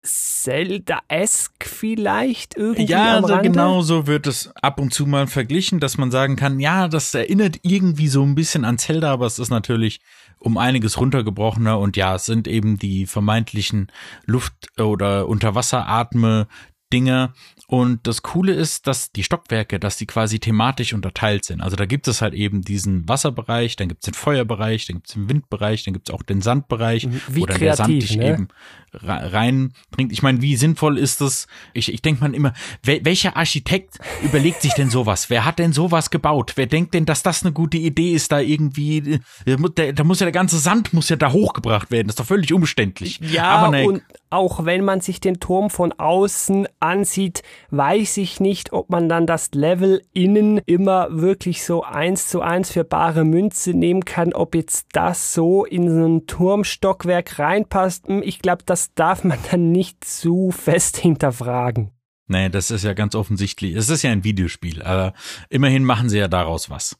[0.07, 2.87] Zelda-esque vielleicht irgendwie.
[2.87, 6.61] Ja, also genau so wird es ab und zu mal verglichen, dass man sagen kann,
[6.61, 10.01] ja, das erinnert irgendwie so ein bisschen an Zelda, aber es ist natürlich
[10.38, 13.90] um einiges runtergebrochener und ja, es sind eben die vermeintlichen
[14.25, 16.47] Luft- oder Unterwasseratme
[16.92, 17.33] Dinge.
[17.68, 21.61] Und das Coole ist, dass die Stockwerke, dass die quasi thematisch unterteilt sind.
[21.61, 25.09] Also da gibt es halt eben diesen Wasserbereich, dann gibt es den Feuerbereich, dann gibt
[25.09, 27.20] es den Windbereich, dann gibt es auch den Sandbereich, mhm.
[27.29, 28.31] wie wo dann kreativ, der Sand dich ne?
[28.31, 28.48] eben
[28.92, 30.12] reinbringt.
[30.12, 31.48] Ich meine, wie sinnvoll ist das?
[31.74, 32.52] Ich, ich denke man immer,
[32.83, 35.29] wel, welcher Architekt überlegt sich denn sowas?
[35.29, 36.52] Wer hat denn sowas gebaut?
[36.57, 40.26] Wer denkt denn, dass das eine gute Idee ist, da irgendwie, da, da muss ja
[40.26, 42.07] der ganze Sand muss ja da hochgebracht werden.
[42.07, 43.18] Das ist doch völlig umständlich.
[43.20, 48.40] Ja, Aber ne, und auch wenn man sich den Turm von außen ansieht, weiß ich
[48.40, 53.25] nicht, ob man dann das Level innen immer wirklich so eins zu eins für bare
[53.25, 58.09] Münze nehmen kann, ob jetzt das so in so ein Turmstockwerk reinpasst.
[58.09, 61.90] Hm, ich glaube, das darf man dann nicht zu fest hinterfragen.
[62.29, 63.77] Nee, das ist ja ganz offensichtlich.
[63.77, 65.12] Es ist ja ein Videospiel, aber
[65.49, 66.97] immerhin machen sie ja daraus was.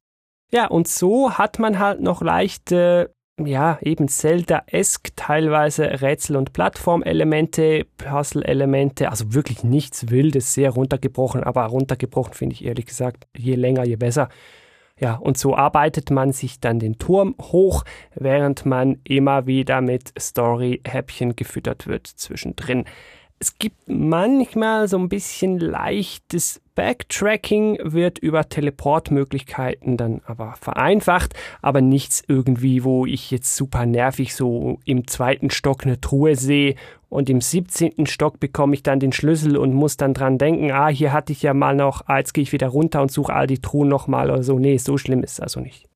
[0.53, 7.87] Ja, und so hat man halt noch leichte ja, eben Zelda-esque, teilweise Rätsel- und Plattformelemente,
[7.99, 13.85] Puzzle-Elemente, also wirklich nichts Wildes, sehr runtergebrochen, aber runtergebrochen finde ich ehrlich gesagt, je länger,
[13.85, 14.31] je besser.
[14.99, 20.14] Ja, und so arbeitet man sich dann den Turm hoch, während man immer wieder mit
[20.18, 22.87] Story-Häppchen gefüttert wird zwischendrin.
[23.38, 31.81] Es gibt manchmal so ein bisschen leichtes Backtracking, wird über Teleportmöglichkeiten dann aber vereinfacht, aber
[31.81, 36.77] nichts irgendwie, wo ich jetzt super nervig so im zweiten Stock eine Truhe sehe
[37.09, 38.07] und im 17.
[38.07, 41.43] Stock bekomme ich dann den Schlüssel und muss dann dran denken, ah, hier hatte ich
[41.43, 44.31] ja mal noch, ah, jetzt gehe ich wieder runter und suche all die Truhen nochmal
[44.31, 44.59] oder so.
[44.59, 45.87] Nee, so schlimm ist es also nicht.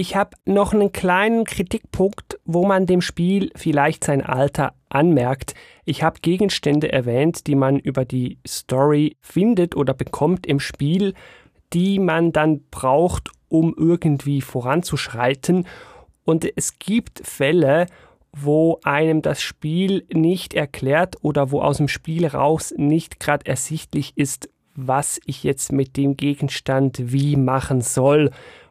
[0.00, 5.52] Ich habe noch einen kleinen Kritikpunkt, wo man dem Spiel vielleicht sein Alter anmerkt.
[5.84, 11.12] Ich habe Gegenstände erwähnt, die man über die Story findet oder bekommt im Spiel,
[11.74, 15.66] die man dann braucht, um irgendwie voranzuschreiten.
[16.24, 17.84] Und es gibt Fälle,
[18.32, 24.14] wo einem das Spiel nicht erklärt oder wo aus dem Spiel raus nicht gerade ersichtlich
[24.16, 28.30] ist, was ich jetzt mit dem Gegenstand wie machen soll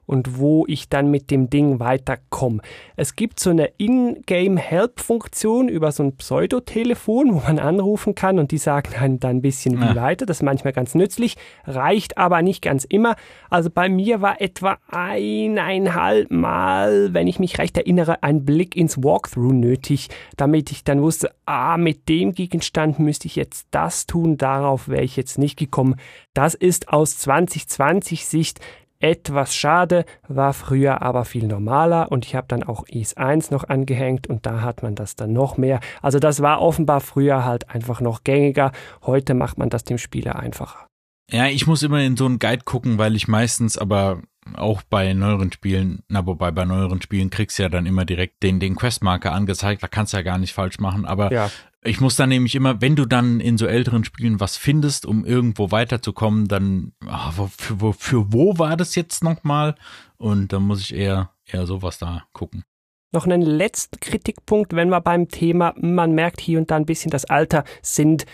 [0.10, 2.62] und wo ich dann mit dem Ding weiterkomme.
[2.95, 8.58] Es gibt so eine In-Game-Help-Funktion über so ein Pseudotelefon, wo man anrufen kann und die
[8.58, 9.95] sagen einem dann ein bisschen wie ja.
[9.95, 10.26] weiter.
[10.26, 13.17] Das ist manchmal ganz nützlich, reicht aber nicht ganz immer.
[13.52, 19.04] Also bei mir war etwa eineinhalb Mal, wenn ich mich recht erinnere, ein Blick ins
[19.04, 24.38] Walkthrough nötig, damit ich dann wusste, ah, mit dem Gegenstand müsste ich jetzt das tun,
[24.38, 25.98] darauf wäre ich jetzt nicht gekommen.
[26.34, 28.60] Das ist aus 2020 Sicht
[29.00, 33.64] etwas schade, war früher aber viel normaler und ich habe dann auch IS 1 noch
[33.64, 35.80] angehängt und da hat man das dann noch mehr.
[36.02, 38.72] Also das war offenbar früher halt einfach noch gängiger.
[39.06, 40.88] Heute macht man das dem Spieler einfacher.
[41.32, 44.22] Ja, ich muss immer in so einen Guide gucken, weil ich meistens, aber
[44.56, 48.42] auch bei neueren Spielen, na wobei bei neueren Spielen kriegst du ja dann immer direkt
[48.42, 51.52] den, den Questmarker angezeigt, da kannst du ja gar nicht falsch machen, aber Ja.
[51.82, 55.26] Ich muss dann nämlich immer, wenn du dann in so älteren Spielen was findest, um
[55.26, 56.92] irgendwo weiterzukommen, dann,
[57.36, 59.76] wo, für, wo, für wo war das jetzt nochmal?
[60.18, 62.63] Und dann muss ich eher, eher sowas da gucken.
[63.12, 67.12] Noch einen letzten Kritikpunkt, wenn wir beim Thema, man merkt hier und da ein bisschen
[67.12, 68.26] das Alter, sind,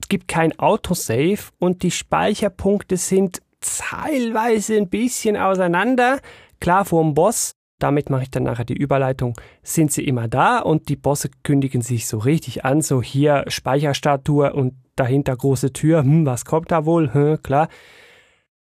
[0.00, 6.20] es gibt kein Autosave und die Speicherpunkte sind teilweise ein bisschen auseinander.
[6.60, 10.58] Klar, vor dem Boss, damit mache ich dann nachher die Überleitung, sind sie immer da
[10.58, 16.02] und die Bosse kündigen sich so richtig an, so hier Speicherstatue und dahinter große Tür,
[16.02, 17.68] hm, was kommt da wohl, hm, klar.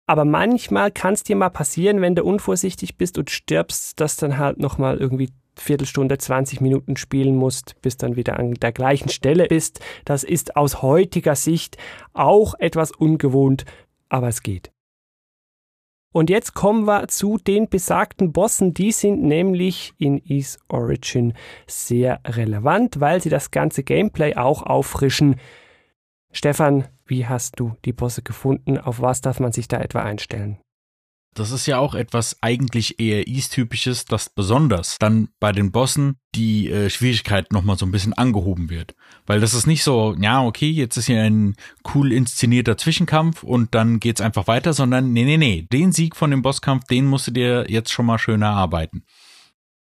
[0.06, 4.39] Aber manchmal kann es dir mal passieren, wenn du unvorsichtig bist und stirbst, dass dann
[4.39, 9.48] halt nochmal irgendwie Viertelstunde, 20 Minuten spielen musst, bis dann wieder an der gleichen Stelle
[9.48, 9.82] bist.
[10.06, 11.78] Das ist aus heutiger Sicht
[12.13, 13.65] auch etwas ungewohnt,
[14.08, 14.72] aber es geht.
[16.12, 18.74] Und jetzt kommen wir zu den besagten Bossen.
[18.74, 21.34] Die sind nämlich in Ease Origin
[21.67, 25.36] sehr relevant, weil sie das ganze Gameplay auch auffrischen.
[26.32, 28.78] Stefan, wie hast du die Bosse gefunden?
[28.78, 30.60] Auf was darf man sich da etwa einstellen?
[31.36, 36.70] Das ist ja auch etwas eigentlich eher East-typisches, dass besonders dann bei den Bossen die
[36.70, 38.96] äh, Schwierigkeit nochmal so ein bisschen angehoben wird.
[39.26, 41.56] Weil das ist nicht so, ja, okay, jetzt ist hier ein
[41.94, 46.32] cool inszenierter Zwischenkampf und dann geht's einfach weiter, sondern nee, nee, nee, den Sieg von
[46.32, 49.04] dem Bosskampf, den musst du dir jetzt schon mal schön erarbeiten.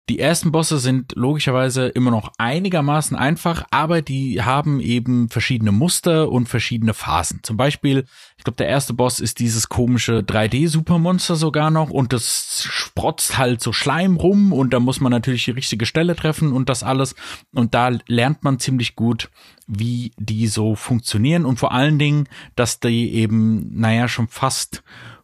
[0.09, 6.31] Die ersten Bosse sind logischerweise immer noch einigermaßen einfach, aber die haben eben verschiedene Muster
[6.31, 7.41] und verschiedene Phasen.
[7.43, 12.63] Zum Beispiel, ich glaube, der erste Boss ist dieses komische 3D-Supermonster sogar noch und das
[12.67, 16.69] sprotzt halt so Schleim rum und da muss man natürlich die richtige Stelle treffen und
[16.69, 17.13] das alles.
[17.53, 19.29] Und da lernt man ziemlich gut,
[19.67, 24.81] wie die so funktionieren und vor allen Dingen, dass die eben, naja, schon fast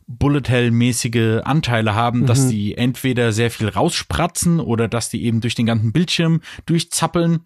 [0.07, 5.55] Bullet Hell-mäßige Anteile haben, dass die entweder sehr viel rausspratzen oder dass die eben durch
[5.55, 7.39] den ganzen Bildschirm durchzappeln.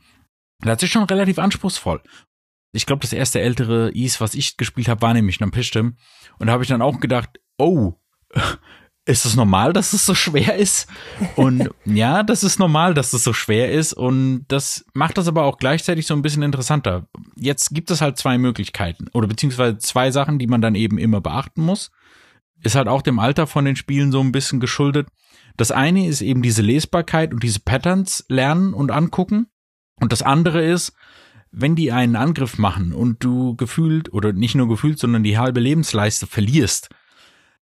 [0.62, 2.02] Das ist schon relativ anspruchsvoll.
[2.74, 5.96] Ich glaube, das erste ältere Ease, was ich gespielt habe, war nämlich Nampistem.
[6.38, 7.94] Und da habe ich dann auch gedacht, oh,
[9.06, 10.88] ist es normal, dass es so schwer ist?
[11.36, 13.94] Und ja, das ist normal, dass es so schwer ist.
[13.94, 17.08] Und das macht das aber auch gleichzeitig so ein bisschen interessanter.
[17.38, 21.22] Jetzt gibt es halt zwei Möglichkeiten oder beziehungsweise zwei Sachen, die man dann eben immer
[21.22, 21.90] beachten muss
[22.64, 25.08] ist halt auch dem Alter von den Spielen so ein bisschen geschuldet.
[25.58, 29.48] Das eine ist eben diese Lesbarkeit und diese Patterns lernen und angucken.
[30.00, 30.94] Und das andere ist,
[31.52, 35.60] wenn die einen Angriff machen und du gefühlt oder nicht nur gefühlt, sondern die halbe
[35.60, 36.90] Lebensleiste verlierst,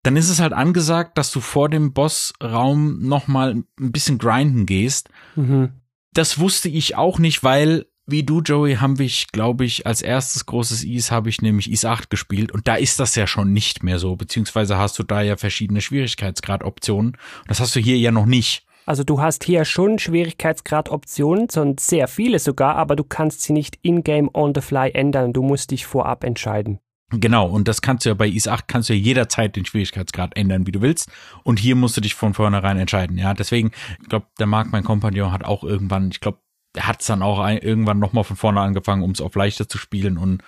[0.04, 5.10] dann ist es halt angesagt, dass du vor dem Bossraum nochmal ein bisschen grinden gehst.
[5.36, 5.71] Mhm.
[6.13, 10.46] Das wusste ich auch nicht, weil wie du, Joey, haben wir, glaube ich, als erstes
[10.46, 13.84] großes Ease habe ich nämlich Ease 8 gespielt und da ist das ja schon nicht
[13.84, 17.17] mehr so, beziehungsweise hast du da ja verschiedene Schwierigkeitsgrad-Optionen.
[17.48, 18.63] Das hast du hier ja noch nicht.
[18.86, 23.78] Also du hast hier schon Schwierigkeitsgrad-Optionen, und sehr viele sogar, aber du kannst sie nicht
[23.82, 25.34] in-game on the fly ändern.
[25.34, 26.80] Du musst dich vorab entscheiden.
[27.10, 30.36] Genau, und das kannst du ja bei Ease 8 kannst du ja jederzeit den Schwierigkeitsgrad
[30.38, 31.10] ändern, wie du willst.
[31.43, 33.17] Und hier musst du dich von vornherein entscheiden.
[33.17, 36.39] Ja, deswegen, ich glaube, der Marc, mein Kompagnon, hat auch irgendwann, ich glaube,
[36.78, 39.68] er hat es dann auch ein, irgendwann nochmal von vorne angefangen, um es auf leichter
[39.68, 40.18] zu spielen.
[40.18, 40.44] Und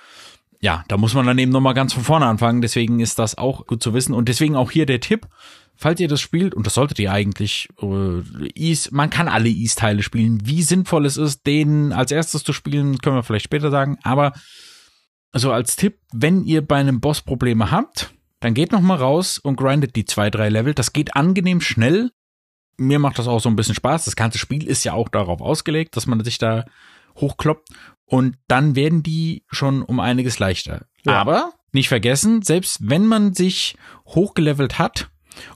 [0.62, 2.62] ja, da muss man dann eben nochmal ganz von vorne anfangen.
[2.62, 4.14] Deswegen ist das auch gut zu wissen.
[4.14, 5.28] Und deswegen auch hier der Tipp,
[5.76, 8.22] falls ihr das spielt, und das solltet ihr eigentlich, äh,
[8.56, 10.46] Ease, man kann alle Ease-Teile spielen.
[10.46, 13.98] Wie sinnvoll es ist, den als erstes zu spielen, können wir vielleicht später sagen.
[14.04, 14.34] Aber
[15.32, 19.38] also als Tipp, wenn ihr bei einem Boss Probleme habt, dann geht noch mal raus
[19.38, 20.74] und grindet die zwei, drei Level.
[20.74, 22.12] Das geht angenehm schnell.
[22.80, 24.06] Mir macht das auch so ein bisschen Spaß.
[24.06, 26.66] Das ganze Spiel ist ja auch darauf ausgelegt, dass man sich da
[27.18, 27.70] hochkloppt.
[28.06, 30.86] Und dann werden die schon um einiges leichter.
[31.04, 31.14] Ja.
[31.14, 33.76] Aber nicht vergessen, selbst wenn man sich
[34.08, 35.10] hochgelevelt hat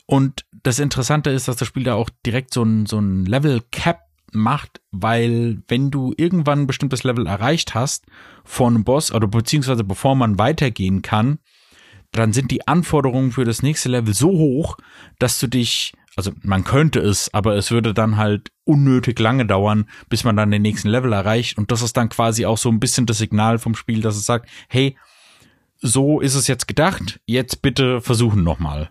[0.05, 3.61] und das Interessante ist, dass das Spiel da auch direkt so ein, so ein Level
[3.71, 8.05] Cap macht, weil wenn du irgendwann ein bestimmtes Level erreicht hast
[8.43, 11.39] von einem Boss oder beziehungsweise bevor man weitergehen kann,
[12.11, 14.77] dann sind die Anforderungen für das nächste Level so hoch,
[15.19, 19.89] dass du dich, also man könnte es, aber es würde dann halt unnötig lange dauern,
[20.09, 22.79] bis man dann den nächsten Level erreicht und das ist dann quasi auch so ein
[22.79, 24.97] bisschen das Signal vom Spiel, dass es sagt, hey,
[25.77, 28.89] so ist es jetzt gedacht, jetzt bitte versuchen nochmal.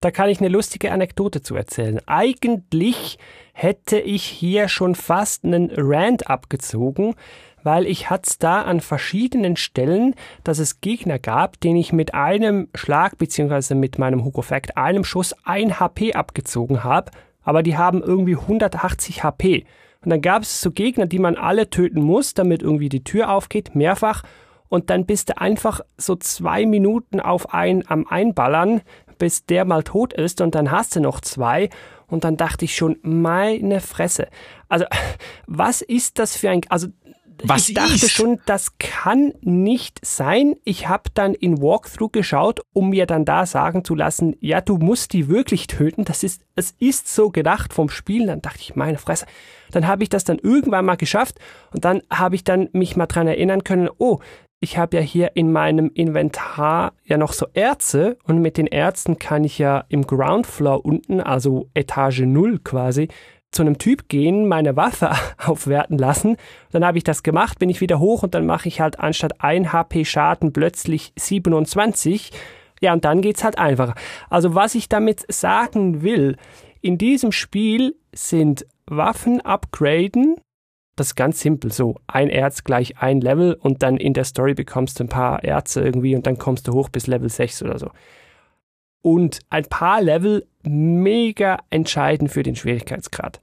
[0.00, 1.98] Da kann ich eine lustige Anekdote zu erzählen.
[2.06, 3.18] Eigentlich
[3.54, 7.14] hätte ich hier schon fast einen Rant abgezogen,
[7.64, 12.68] weil ich hat's da an verschiedenen Stellen, dass es Gegner gab, den ich mit einem
[12.74, 17.10] Schlag beziehungsweise mit meinem Hugo Fact einem Schuss ein HP abgezogen habe,
[17.42, 19.64] aber die haben irgendwie 180 HP.
[20.04, 23.30] Und dann gab es so Gegner, die man alle töten muss, damit irgendwie die Tür
[23.30, 24.22] aufgeht, mehrfach.
[24.68, 28.82] Und dann bist du einfach so zwei Minuten auf ein am Einballern,
[29.18, 31.70] bis der mal tot ist und dann hast du noch zwei
[32.06, 34.28] und dann dachte ich schon, meine Fresse.
[34.68, 34.84] Also,
[35.46, 36.88] was ist das für ein, also
[37.42, 38.10] was ich dachte ist?
[38.10, 40.54] schon, das kann nicht sein.
[40.64, 44.78] Ich habe dann in Walkthrough geschaut, um mir dann da sagen zu lassen, ja, du
[44.78, 46.04] musst die wirklich töten.
[46.04, 48.26] Das ist, es ist so gedacht vom Spiel.
[48.26, 49.26] Dann dachte ich, meine Fresse.
[49.70, 51.38] Dann habe ich das dann irgendwann mal geschafft
[51.72, 54.20] und dann habe ich dann mich mal dran erinnern können, oh,
[54.60, 59.18] ich habe ja hier in meinem Inventar ja noch so Erze und mit den Erzen
[59.18, 63.08] kann ich ja im Ground Floor unten, also Etage 0 quasi,
[63.54, 66.36] zu einem Typ gehen, meine Waffe aufwerten lassen.
[66.72, 69.40] Dann habe ich das gemacht, bin ich wieder hoch und dann mache ich halt anstatt
[69.40, 72.30] 1 HP Schaden plötzlich 27.
[72.80, 73.94] Ja, und dann geht's halt einfacher.
[74.28, 76.36] Also was ich damit sagen will,
[76.80, 80.36] in diesem Spiel sind Waffen upgraden,
[80.96, 81.96] das ist ganz simpel so.
[82.06, 85.80] Ein Erz gleich ein Level und dann in der Story bekommst du ein paar Erze
[85.80, 87.90] irgendwie und dann kommst du hoch bis Level 6 oder so.
[89.04, 93.38] Und ein paar Level mega entscheidend für den Schwierigkeitsgrad.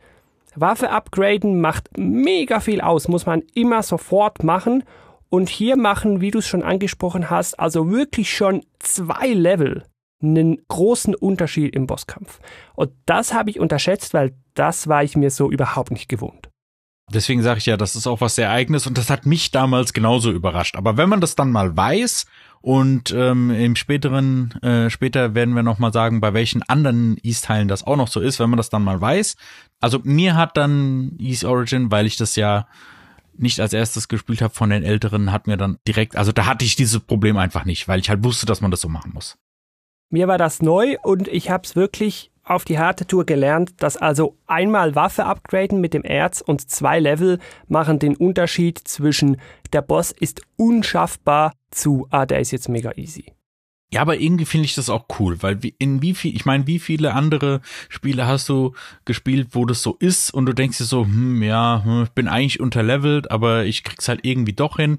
[0.56, 4.84] Waffe upgraden macht mega viel aus, muss man immer sofort machen.
[5.30, 9.84] Und hier machen, wie du es schon angesprochen hast, also wirklich schon zwei Level
[10.24, 12.40] einen großen Unterschied im Bosskampf.
[12.74, 16.50] Und das habe ich unterschätzt, weil das war ich mir so überhaupt nicht gewohnt.
[17.14, 19.94] Deswegen sage ich ja, das ist auch was sehr eigenes und das hat mich damals
[19.94, 20.76] genauso überrascht.
[20.76, 22.26] Aber wenn man das dann mal weiß
[22.62, 27.86] und ähm, im späteren, äh, später werden wir nochmal sagen, bei welchen anderen East-Teilen das
[27.86, 29.36] auch noch so ist, wenn man das dann mal weiß.
[29.80, 32.68] Also mir hat dann East Origin, weil ich das ja
[33.36, 36.64] nicht als erstes gespielt habe von den Älteren, hat mir dann direkt, also da hatte
[36.64, 39.38] ich dieses Problem einfach nicht, weil ich halt wusste, dass man das so machen muss.
[40.10, 43.98] Mir war das neu und ich habe es wirklich auf die harte Tour gelernt, dass
[43.98, 49.38] also einmal Waffe upgraden mit dem Erz und zwei Level machen den Unterschied zwischen
[49.74, 53.34] der Boss ist unschaffbar zu, ah, der ist jetzt mega easy.
[53.94, 56.80] Ja, aber irgendwie finde ich das auch cool, weil in wie viel, ich meine, wie
[56.80, 58.74] viele andere Spiele hast du
[59.04, 62.30] gespielt, wo das so ist und du denkst dir so, hm, ja, hm, ich bin
[62.30, 64.98] eigentlich unterlevelt, aber ich krieg's halt irgendwie doch hin.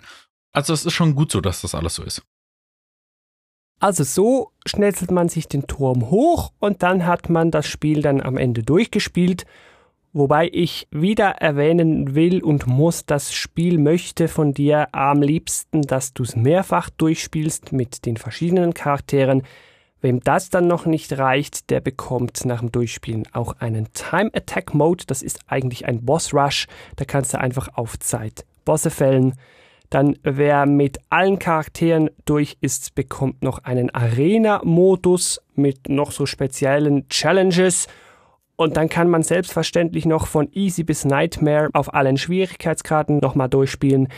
[0.53, 2.23] Also es ist schon gut so, dass das alles so ist.
[3.83, 8.21] Also so schnetzelt man sich den Turm hoch und dann hat man das Spiel dann
[8.21, 9.45] am Ende durchgespielt.
[10.13, 16.15] Wobei ich wieder erwähnen will und muss, das Spiel möchte von dir am liebsten, dass
[16.15, 19.43] du es mehrfach durchspielst mit den verschiedenen Charakteren.
[20.01, 24.75] Wem das dann noch nicht reicht, der bekommt nach dem Durchspielen auch einen Time Attack
[24.75, 25.03] Mode.
[25.09, 26.69] Das ist eigentlich ein Boss Rush.
[26.95, 29.35] Da kannst du einfach auf Zeit Bosse fällen.
[29.93, 37.09] Dann wer mit allen Charakteren durch ist, bekommt noch einen Arena-Modus mit noch so speziellen
[37.09, 37.89] Challenges.
[38.57, 44.09] Und dann kann man selbstverständlich noch von Easy bis Nightmare auf allen Schwierigkeitsgraden nochmal durchspielen.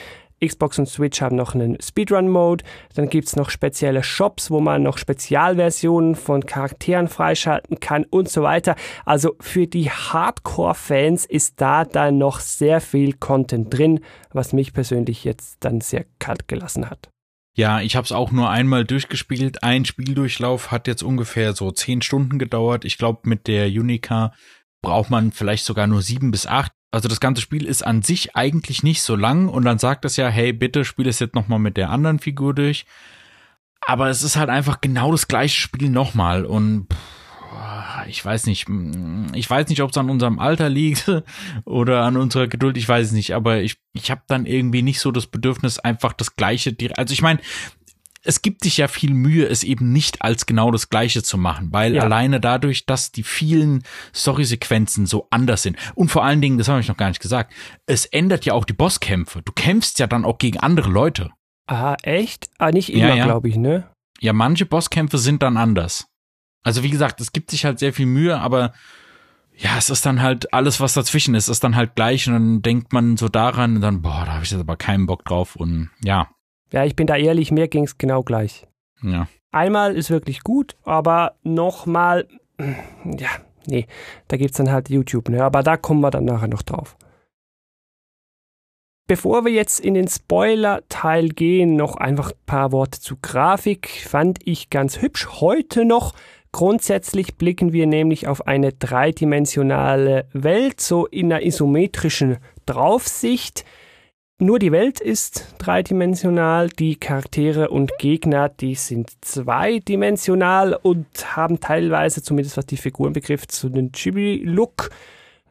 [0.45, 2.65] Xbox und Switch haben noch einen Speedrun-Mode.
[2.95, 8.43] Dann gibt's noch spezielle Shops, wo man noch Spezialversionen von Charakteren freischalten kann und so
[8.43, 8.77] weiter.
[9.05, 14.01] Also für die Hardcore-Fans ist da dann noch sehr viel Content drin,
[14.33, 17.09] was mich persönlich jetzt dann sehr kalt gelassen hat.
[17.57, 19.63] Ja, ich habe es auch nur einmal durchgespielt.
[19.63, 22.85] Ein Spieldurchlauf hat jetzt ungefähr so zehn Stunden gedauert.
[22.85, 24.33] Ich glaube, mit der Unica
[24.83, 26.73] braucht man vielleicht sogar nur sieben bis acht.
[26.95, 30.17] Also das ganze Spiel ist an sich eigentlich nicht so lang und dann sagt es
[30.17, 32.87] ja, hey, bitte spiel es jetzt nochmal mit der anderen Figur durch.
[33.81, 38.69] Aber es ist halt einfach genau das gleiche Spiel nochmal und pff, ich weiß nicht,
[39.35, 41.11] ich weiß nicht, ob es an unserem Alter liegt
[41.65, 45.01] oder an unserer Geduld, ich weiß es nicht, aber ich, ich habe dann irgendwie nicht
[45.01, 47.41] so das Bedürfnis, einfach das gleiche, also ich meine,
[48.25, 51.69] es gibt sich ja viel Mühe, es eben nicht als genau das Gleiche zu machen,
[51.73, 52.03] weil Ja.
[52.03, 53.83] alleine dadurch, dass die vielen
[54.15, 57.53] Storysequenzen so anders sind und vor allen Dingen, das habe ich noch gar nicht gesagt,
[57.87, 59.43] es ändert ja auch die Bosskämpfe.
[59.45, 61.31] Du kämpfst ja dann auch gegen andere Leute.
[61.67, 62.49] Ah, echt?
[62.59, 63.25] Ah, nicht Ja, immer, ja.
[63.25, 63.89] glaube ich, ne?
[64.21, 66.07] Ja, manche Bosskämpfe sind dann anders.
[66.63, 68.73] Also wie gesagt, es gibt sich halt sehr viel Mühe, aber
[69.57, 72.63] ja, es ist dann halt alles, was dazwischen ist, ist dann halt gleich und dann
[72.63, 75.55] denkt man so daran und dann, boah, da habe ich jetzt aber keinen Bock drauf
[75.57, 76.29] und ja,
[76.75, 78.67] Ja, ich bin da ehrlich, mir ging's genau gleich.
[79.03, 79.29] ja.
[79.53, 82.27] Einmal ist wirklich gut, aber nochmal,
[82.59, 83.29] ja,
[83.67, 83.87] nee,
[84.27, 85.45] da gibt's dann halt YouTube, ne?
[85.45, 86.97] Aber da kommen wir dann nachher noch drauf.
[89.07, 93.89] Bevor wir jetzt in den Spoiler-Teil gehen, noch einfach ein paar Worte zu Grafik.
[94.09, 95.29] Fand ich ganz hübsch.
[95.41, 96.15] Heute noch.
[96.51, 103.65] Grundsätzlich blicken wir nämlich auf eine dreidimensionale Welt, so in einer isometrischen Draufsicht.
[104.41, 112.21] Nur die Welt ist dreidimensional, die Charaktere und Gegner, die sind zweidimensional und haben teilweise,
[112.21, 114.91] zumindest was die Figuren betrifft, so einen Chibi-Look.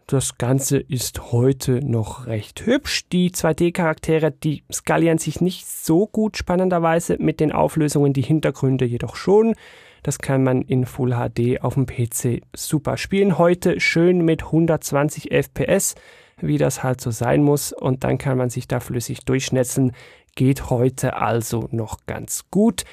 [0.06, 3.08] Das Ganze ist heute noch recht hübsch.
[3.08, 9.16] Die 2D-Charaktere, die skalieren sich nicht so gut spannenderweise mit den Auflösungen, die Hintergründe jedoch
[9.16, 9.56] schon.
[10.04, 13.38] Das kann man in Full HD auf dem PC super spielen.
[13.38, 15.96] Heute schön mit 120 FPS,
[16.44, 17.74] wie das halt so sein muss.
[17.74, 19.94] Und dann kann man sich da flüssig durchschnetzeln.
[20.36, 22.84] Geht heute also noch ganz gut.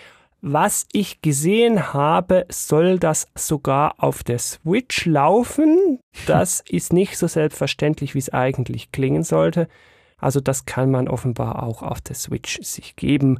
[0.42, 5.98] Was ich gesehen habe, soll das sogar auf der Switch laufen.
[6.26, 9.68] Das ist nicht so selbstverständlich, wie es eigentlich klingen sollte.
[10.16, 13.38] Also das kann man offenbar auch auf der Switch sich geben.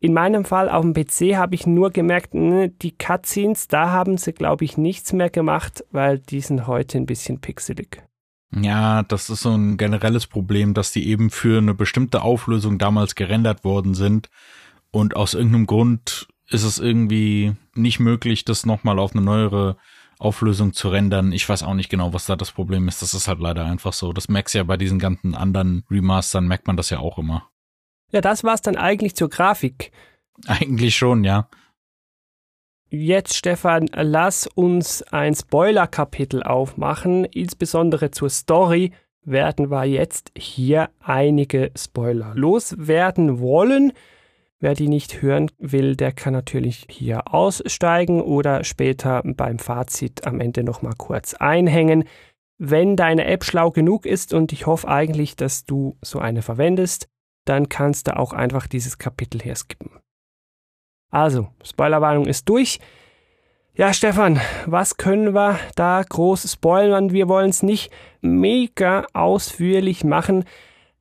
[0.00, 4.18] In meinem Fall auf dem PC habe ich nur gemerkt, ne, die Cutscenes, da haben
[4.18, 8.02] sie, glaube ich, nichts mehr gemacht, weil die sind heute ein bisschen pixelig.
[8.52, 13.14] Ja, das ist so ein generelles Problem, dass die eben für eine bestimmte Auflösung damals
[13.14, 14.30] gerendert worden sind
[14.90, 19.76] und aus irgendeinem Grund ist es irgendwie nicht möglich, das nochmal auf eine neuere
[20.18, 21.32] Auflösung zu rendern.
[21.32, 23.02] Ich weiß auch nicht genau, was da das Problem ist.
[23.02, 24.12] Das ist halt leider einfach so.
[24.12, 27.50] Das merkst ja bei diesen ganzen anderen Remastern, merkt man das ja auch immer.
[28.12, 29.90] Ja, das war's dann eigentlich zur Grafik.
[30.46, 31.48] Eigentlich schon, ja.
[32.96, 37.24] Jetzt, Stefan, lass uns ein Spoiler-Kapitel aufmachen.
[37.24, 38.92] Insbesondere zur Story
[39.24, 43.92] werden wir jetzt hier einige Spoiler loswerden wollen.
[44.60, 50.38] Wer die nicht hören will, der kann natürlich hier aussteigen oder später beim Fazit am
[50.38, 52.04] Ende nochmal kurz einhängen.
[52.58, 57.08] Wenn deine App schlau genug ist und ich hoffe eigentlich, dass du so eine verwendest,
[57.44, 59.90] dann kannst du auch einfach dieses Kapitel hier skippen.
[61.14, 62.80] Also, Spoilerwarnung ist durch.
[63.76, 67.12] Ja, Stefan, was können wir da groß spoilern?
[67.12, 70.44] Wir wollen es nicht mega ausführlich machen.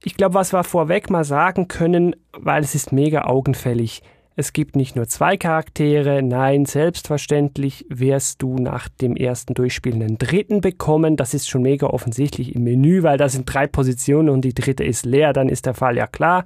[0.03, 4.03] Ich glaube, was wir vorweg mal sagen können, weil es ist mega augenfällig.
[4.35, 10.17] Es gibt nicht nur zwei Charaktere, nein, selbstverständlich wirst du nach dem ersten Durchspielen einen
[10.19, 11.17] dritten bekommen.
[11.17, 14.83] Das ist schon mega offensichtlich im Menü, weil da sind drei Positionen und die dritte
[14.83, 16.45] ist leer, dann ist der Fall ja klar.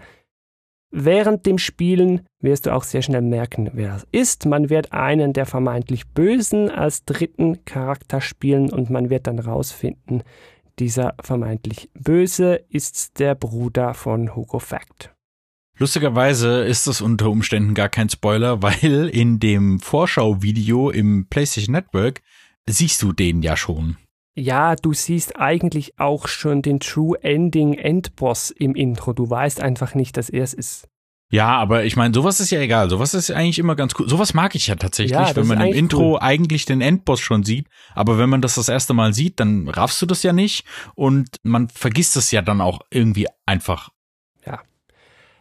[0.90, 4.46] Während dem Spielen wirst du auch sehr schnell merken, wer das ist.
[4.46, 10.24] Man wird einen der vermeintlich Bösen als dritten Charakter spielen und man wird dann rausfinden,
[10.80, 15.14] dieser vermeintlich Böse ist der Bruder von Hugo Fact.
[15.80, 22.22] Lustigerweise ist das unter Umständen gar kein Spoiler, weil in dem Vorschauvideo im PlayStation Network
[22.68, 23.98] siehst du den ja schon.
[24.40, 29.14] Ja, du siehst eigentlich auch schon den True Ending Endboss im Intro.
[29.14, 30.88] Du weißt einfach nicht, dass er es ist.
[31.32, 32.88] Ja, aber ich meine, sowas ist ja egal.
[32.90, 34.08] Sowas ist eigentlich immer ganz cool.
[34.08, 36.20] Sowas mag ich ja tatsächlich, ja, wenn man im Intro cool.
[36.22, 37.68] eigentlich den Endboss schon sieht.
[37.96, 41.38] Aber wenn man das das erste Mal sieht, dann raffst du das ja nicht und
[41.42, 43.90] man vergisst es ja dann auch irgendwie einfach.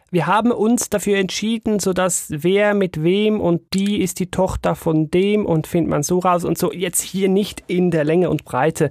[0.09, 4.75] Wir haben uns dafür entschieden, so dass wer mit wem und die ist die Tochter
[4.75, 8.29] von dem und findet man so raus und so jetzt hier nicht in der Länge
[8.29, 8.89] und Breite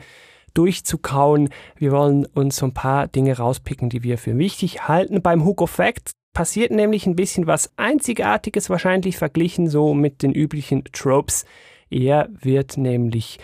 [0.52, 1.48] durchzukauen.
[1.76, 5.22] Wir wollen uns so ein paar Dinge rauspicken, die wir für wichtig halten.
[5.22, 10.32] Beim Hook of Facts passiert nämlich ein bisschen was Einzigartiges wahrscheinlich verglichen so mit den
[10.32, 11.46] üblichen Tropes.
[11.88, 13.38] Er wird nämlich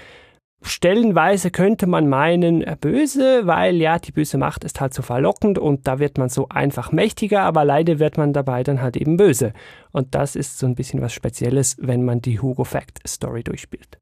[0.63, 5.87] stellenweise könnte man meinen böse, weil ja, die böse Macht ist halt so verlockend und
[5.87, 9.53] da wird man so einfach mächtiger, aber leider wird man dabei dann halt eben böse.
[9.91, 13.99] Und das ist so ein bisschen was Spezielles, wenn man die Hugo Fact Story durchspielt.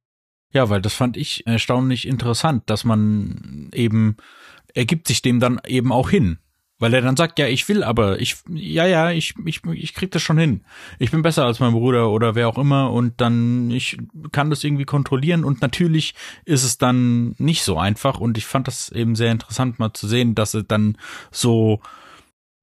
[0.52, 4.16] Ja, weil das fand ich erstaunlich interessant, dass man eben,
[4.74, 6.38] ergibt sich dem dann eben auch hin.
[6.81, 10.11] Weil er dann sagt, ja, ich will aber, ich, ja, ja, ich, ich, ich krieg
[10.11, 10.62] das schon hin.
[10.99, 13.99] Ich bin besser als mein Bruder oder wer auch immer und dann, ich
[14.33, 16.14] kann das irgendwie kontrollieren und natürlich
[16.47, 20.09] ist es dann nicht so einfach und ich fand das eben sehr interessant mal zu
[20.09, 20.97] sehen, dass er dann
[21.31, 21.81] so,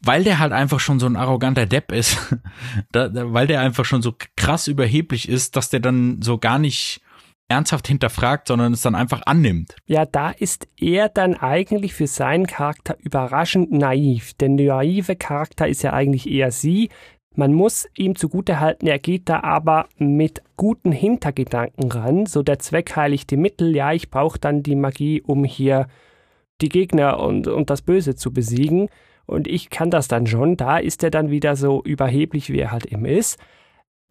[0.01, 2.17] weil der halt einfach schon so ein arroganter Depp ist,
[2.91, 7.01] da, weil der einfach schon so krass überheblich ist, dass der dann so gar nicht
[7.47, 9.75] ernsthaft hinterfragt, sondern es dann einfach annimmt.
[9.85, 14.33] Ja, da ist er dann eigentlich für seinen Charakter überraschend naiv.
[14.33, 16.89] Denn der naive Charakter ist ja eigentlich eher sie.
[17.35, 22.25] Man muss ihm zugutehalten, er geht da aber mit guten Hintergedanken ran.
[22.25, 23.75] So der Zweck heiligt die Mittel.
[23.75, 25.87] Ja, ich brauche dann die Magie, um hier
[26.61, 28.89] die Gegner und, und das Böse zu besiegen.
[29.27, 30.57] Und ich kann das dann schon.
[30.57, 33.39] Da ist er dann wieder so überheblich, wie er halt eben ist.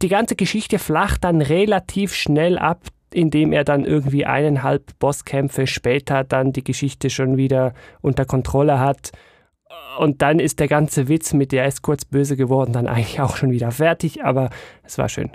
[0.03, 2.81] Die ganze Geschichte flacht dann relativ schnell ab
[3.17, 9.13] indem er dann irgendwie eineinhalb Bosskämpfe später dann die Geschichte schon wieder unter Kontrolle hat.
[9.99, 13.37] Und dann ist der ganze Witz mit der ist kurz böse geworden dann eigentlich auch
[13.37, 14.51] schon wieder fertig, aber
[14.85, 15.31] es war schön.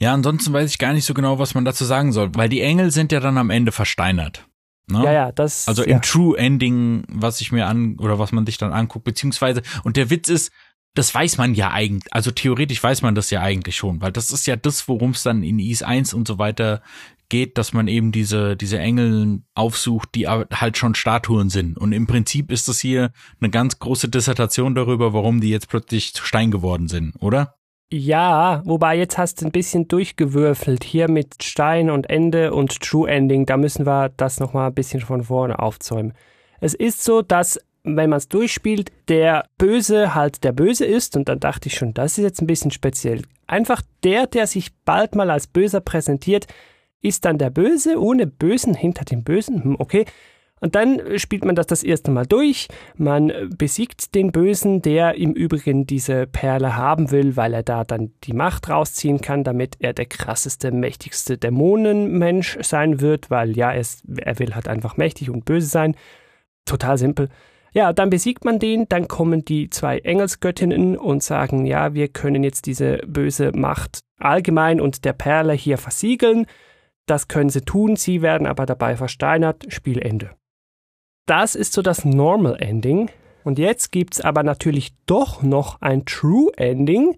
[0.00, 2.60] Ja, ansonsten weiß ich gar nicht so genau, was man dazu sagen soll, weil die
[2.60, 4.46] Engel sind ja dann am Ende versteinert.
[4.90, 5.02] Ne?
[5.04, 5.68] Ja, ja, das.
[5.68, 5.94] Also ja.
[5.94, 9.96] im True Ending, was ich mir an oder was man sich dann anguckt, beziehungsweise und
[9.96, 10.52] der Witz ist,
[10.94, 14.30] das weiß man ja eigentlich, also theoretisch weiß man das ja eigentlich schon, weil das
[14.30, 16.82] ist ja das, worum es dann in Is 1 und so weiter
[17.30, 21.78] geht, dass man eben diese, diese Engel aufsucht, die halt schon Statuen sind.
[21.78, 26.12] Und im Prinzip ist das hier eine ganz große Dissertation darüber, warum die jetzt plötzlich
[26.12, 27.54] zu Stein geworden sind, oder?
[27.90, 30.84] Ja, wobei jetzt hast du ein bisschen durchgewürfelt.
[30.84, 35.00] Hier mit Stein und Ende und True Ending, da müssen wir das nochmal ein bisschen
[35.00, 36.12] von vorne aufzäumen.
[36.60, 41.28] Es ist so, dass, wenn man es durchspielt, der Böse halt der Böse ist und
[41.28, 43.22] dann dachte ich schon, das ist jetzt ein bisschen speziell.
[43.46, 46.46] Einfach der, der sich bald mal als Böser präsentiert,
[47.00, 49.64] ist dann der Böse, ohne Bösen hinter dem Bösen.
[49.64, 50.04] Hm, okay,
[50.62, 52.68] und dann spielt man das das erste Mal durch.
[52.96, 58.12] Man besiegt den Bösen, der im Übrigen diese Perle haben will, weil er da dann
[58.22, 63.84] die Macht rausziehen kann, damit er der krasseste, mächtigste Dämonenmensch sein wird, weil ja, er,
[64.18, 65.96] er will halt einfach mächtig und böse sein.
[66.64, 67.28] Total simpel.
[67.72, 72.44] Ja, dann besiegt man den, dann kommen die zwei Engelsgöttinnen und sagen, ja, wir können
[72.44, 76.46] jetzt diese böse Macht allgemein und der Perle hier versiegeln.
[77.06, 79.64] Das können sie tun, sie werden aber dabei versteinert.
[79.68, 80.30] Spielende.
[81.26, 83.10] Das ist so das Normal Ending.
[83.44, 87.16] Und jetzt gibt es aber natürlich doch noch ein True Ending,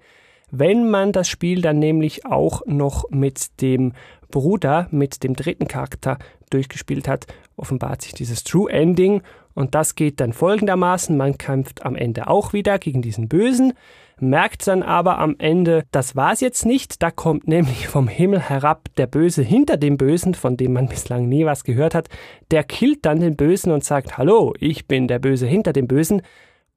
[0.51, 3.93] wenn man das Spiel dann nämlich auch noch mit dem
[4.31, 6.19] Bruder, mit dem dritten Charakter
[6.51, 7.27] durchgespielt hat,
[7.57, 9.23] offenbart sich dieses True Ending.
[9.55, 13.73] Und das geht dann folgendermaßen, man kämpft am Ende auch wieder gegen diesen Bösen
[14.21, 18.89] merkt dann aber am Ende, das war's jetzt nicht, da kommt nämlich vom Himmel herab
[18.97, 22.09] der Böse hinter dem Bösen, von dem man bislang nie was gehört hat,
[22.51, 26.23] der killt dann den Bösen und sagt, hallo, ich bin der Böse hinter dem Bösen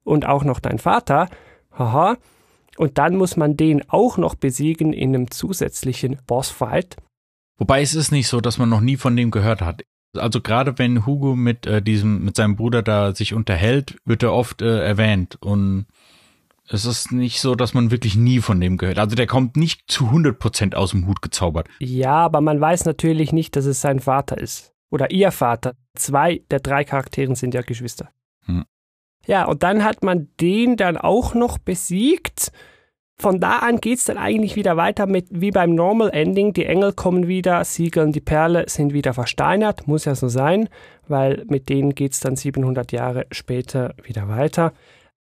[0.04, 1.28] und auch noch dein Vater,
[1.76, 2.16] haha,
[2.76, 6.96] und dann muss man den auch noch besiegen in einem zusätzlichen Bossfight.
[7.58, 9.82] Wobei es ist nicht so, dass man noch nie von dem gehört hat.
[10.16, 14.32] Also gerade wenn Hugo mit äh, diesem mit seinem Bruder da sich unterhält, wird er
[14.32, 15.86] oft äh, erwähnt und
[16.70, 18.98] es ist nicht so, dass man wirklich nie von dem gehört.
[18.98, 21.68] Also der kommt nicht zu 100% aus dem Hut gezaubert.
[21.78, 24.74] Ja, aber man weiß natürlich nicht, dass es sein Vater ist.
[24.90, 25.74] Oder ihr Vater.
[25.94, 28.10] Zwei der drei Charakteren sind ja Geschwister.
[28.44, 28.64] Hm.
[29.26, 32.52] Ja, und dann hat man den dann auch noch besiegt.
[33.20, 36.52] Von da an geht es dann eigentlich wieder weiter mit wie beim Normal Ending.
[36.52, 39.88] Die Engel kommen wieder, siegeln die Perle, sind wieder versteinert.
[39.88, 40.68] Muss ja so sein,
[41.08, 44.72] weil mit denen geht es dann 700 Jahre später wieder weiter.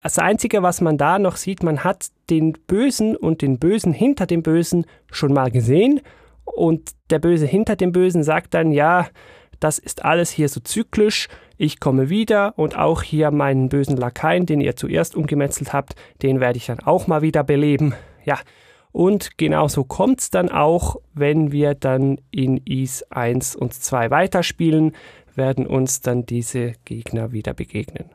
[0.03, 4.25] Das Einzige, was man da noch sieht, man hat den Bösen und den Bösen hinter
[4.25, 6.01] dem Bösen schon mal gesehen.
[6.45, 9.07] Und der Böse hinter dem Bösen sagt dann, ja,
[9.61, 11.29] das ist alles hier so zyklisch,
[11.63, 16.41] ich komme wieder und auch hier meinen bösen Lakaien, den ihr zuerst umgemetzelt habt, den
[16.41, 17.95] werde ich dann auch mal wieder beleben.
[18.25, 18.41] Ja,
[18.91, 24.97] und genauso kommt's dann auch, wenn wir dann in Is 1 und 2 weiterspielen,
[25.37, 28.11] werden uns dann diese Gegner wieder begegnen.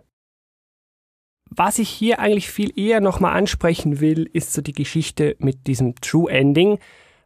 [1.50, 5.96] Was ich hier eigentlich viel eher nochmal ansprechen will, ist so die Geschichte mit diesem
[5.96, 6.80] True Ending,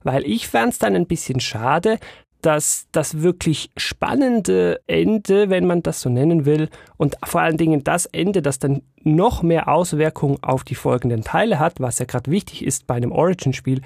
[0.04, 1.98] weil ich fand es dann ein bisschen schade,
[2.42, 7.84] dass das wirklich spannende Ende, wenn man das so nennen will, und vor allen Dingen
[7.84, 12.32] das Ende, das dann noch mehr Auswirkungen auf die folgenden Teile hat, was ja gerade
[12.32, 13.82] wichtig ist bei einem Origin-Spiel,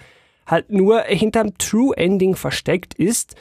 [0.45, 3.35] halt nur hinterm True Ending versteckt ist.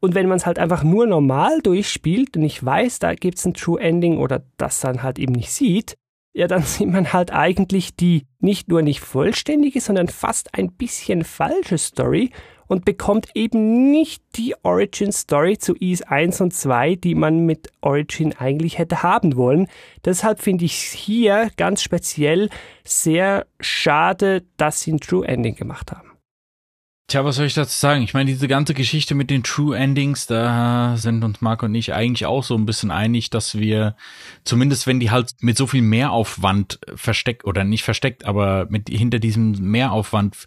[0.00, 3.46] Und wenn man es halt einfach nur normal durchspielt und nicht weiß, da gibt es
[3.46, 5.96] ein True Ending oder das dann halt eben nicht sieht,
[6.32, 11.24] ja, dann sieht man halt eigentlich die nicht nur nicht vollständige, sondern fast ein bisschen
[11.24, 12.30] falsche Story
[12.70, 17.68] und bekommt eben nicht die Origin Story zu Ease 1 und 2, die man mit
[17.80, 19.66] Origin eigentlich hätte haben wollen.
[20.04, 22.48] Deshalb finde ich hier ganz speziell
[22.84, 26.12] sehr schade, dass sie ein True Ending gemacht haben.
[27.08, 28.04] Tja, was soll ich dazu sagen?
[28.04, 31.92] Ich meine, diese ganze Geschichte mit den True Endings, da sind uns Marco und ich
[31.92, 33.96] eigentlich auch so ein bisschen einig, dass wir,
[34.44, 39.18] zumindest wenn die halt mit so viel Mehraufwand versteckt, oder nicht versteckt, aber mit hinter
[39.18, 40.46] diesem Mehraufwand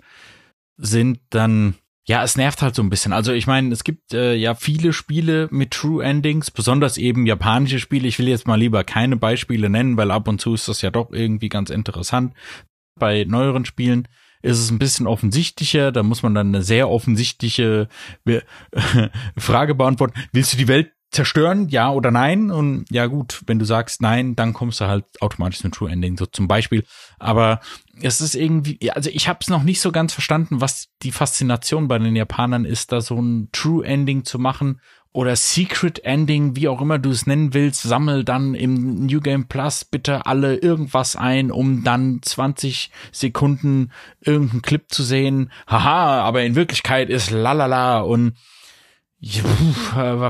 [0.78, 1.76] sind, dann,
[2.06, 3.14] ja, es nervt halt so ein bisschen.
[3.14, 7.80] Also ich meine, es gibt äh, ja viele Spiele mit True Endings, besonders eben japanische
[7.80, 8.08] Spiele.
[8.08, 10.91] Ich will jetzt mal lieber keine Beispiele nennen, weil ab und zu ist das ja
[10.91, 12.34] doch irgendwie ganz interessant
[12.95, 14.08] bei neueren Spielen
[14.41, 15.91] ist es ein bisschen offensichtlicher.
[15.91, 17.88] Da muss man dann eine sehr offensichtliche
[19.38, 20.20] Frage beantworten.
[20.34, 22.51] Willst du die Welt zerstören, ja oder nein?
[22.51, 26.18] Und ja gut, wenn du sagst nein, dann kommst du halt automatisch zum True Ending,
[26.18, 26.84] so zum Beispiel.
[27.20, 27.62] Aber
[28.02, 31.88] es ist irgendwie, also ich habe es noch nicht so ganz verstanden, was die Faszination
[31.88, 34.82] bei den Japanern ist, da so ein True Ending zu machen
[35.12, 39.48] oder Secret Ending, wie auch immer du es nennen willst, sammel dann im New Game
[39.48, 43.91] Plus bitte alle irgendwas ein, um dann 20 Sekunden
[44.22, 45.52] irgendeinen Clip zu sehen.
[45.68, 48.34] Haha, aber in Wirklichkeit ist lalala und
[49.20, 49.44] ja,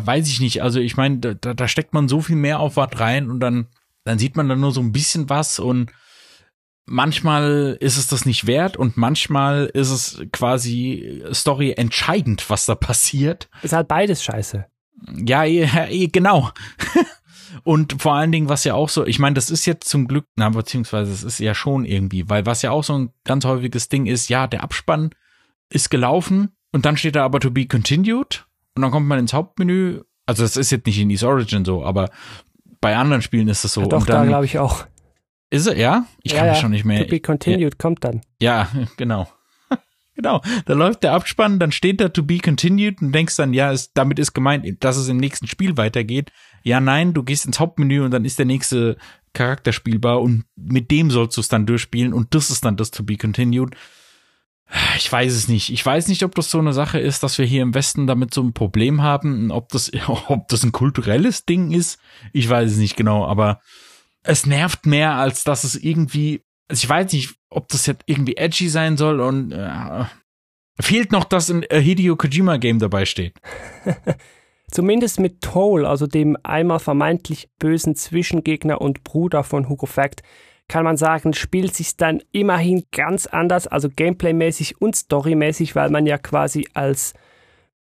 [0.05, 0.61] weiß ich nicht.
[0.61, 3.67] Also ich meine, da, da steckt man so viel mehr Aufwand rein und dann,
[4.03, 5.91] dann sieht man dann nur so ein bisschen was und
[6.85, 12.75] manchmal ist es das nicht wert und manchmal ist es quasi Story entscheidend, was da
[12.75, 13.49] passiert.
[13.61, 14.65] Ist halt beides scheiße.
[15.25, 15.43] Ja,
[16.07, 16.51] genau.
[17.63, 20.25] Und vor allen Dingen, was ja auch so, ich meine, das ist jetzt zum Glück,
[20.35, 23.89] na, beziehungsweise es ist ja schon irgendwie, weil was ja auch so ein ganz häufiges
[23.89, 25.11] Ding ist, ja, der Abspann
[25.69, 29.33] ist gelaufen und dann steht da aber to be continued und dann kommt man ins
[29.33, 30.01] Hauptmenü.
[30.25, 32.09] Also das ist jetzt nicht in Ease Origin so, aber
[32.81, 33.81] bei anderen Spielen ist es so.
[33.81, 34.85] Ja, doch, und dann, da glaube ich auch.
[35.53, 36.07] Ist er, ja?
[36.23, 36.55] Ich ja, kann ja.
[36.55, 37.03] schon nicht mehr.
[37.03, 38.21] To be continued kommt dann.
[38.41, 39.27] Ja, genau.
[40.15, 43.71] Genau, da läuft der Abspann, dann steht da to be continued und denkst dann, ja,
[43.71, 46.31] ist, damit ist gemeint, dass es im nächsten Spiel weitergeht.
[46.61, 48.97] Ja, nein, du gehst ins Hauptmenü und dann ist der nächste
[49.33, 52.91] Charakter spielbar und mit dem sollst du es dann durchspielen und das ist dann das
[52.91, 53.75] to be continued.
[54.97, 55.71] Ich weiß es nicht.
[55.71, 58.35] Ich weiß nicht, ob das so eine Sache ist, dass wir hier im Westen damit
[58.35, 59.91] so ein Problem haben, ob das,
[60.27, 61.99] ob das ein kulturelles Ding ist.
[62.33, 63.61] Ich weiß es nicht genau, aber
[64.23, 68.37] es nervt mehr, als dass es irgendwie also ich weiß nicht, ob das jetzt irgendwie
[68.37, 70.05] edgy sein soll und äh,
[70.79, 73.35] fehlt noch, dass ein äh, Hideo Kojima Game dabei steht.
[74.71, 80.23] Zumindest mit Toll, also dem einmal vermeintlich bösen Zwischengegner und Bruder von Hugo Fact,
[80.67, 86.07] kann man sagen, spielt sich dann immerhin ganz anders, also gameplaymäßig und storymäßig, weil man
[86.07, 87.13] ja quasi als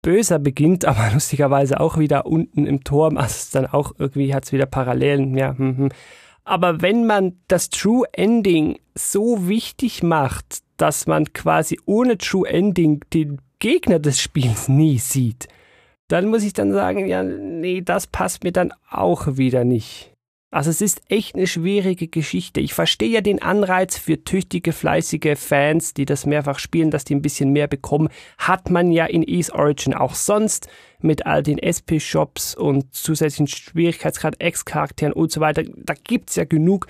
[0.03, 4.53] Böser beginnt, aber lustigerweise auch wieder unten im Turm, also dann auch irgendwie hat es
[4.53, 5.89] wieder Parallelen, ja, hm, hm.
[6.51, 13.05] Aber wenn man das True Ending so wichtig macht, dass man quasi ohne True Ending
[13.13, 15.47] den Gegner des Spiels nie sieht,
[16.09, 20.10] dann muss ich dann sagen, ja, nee, das passt mir dann auch wieder nicht.
[20.53, 22.61] Also es ist echt eine schwierige Geschichte.
[22.61, 27.15] Ich verstehe ja den Anreiz für tüchtige, fleißige Fans, die das mehrfach spielen, dass die
[27.15, 28.09] ein bisschen mehr bekommen.
[28.37, 30.69] Hat man ja in Ease Origin auch sonst
[31.01, 35.63] mit all den SP-Shops und zusätzlichen Schwierigkeitsgrad, Ex-Charakteren und so weiter.
[35.63, 36.89] Da gibt's ja genug.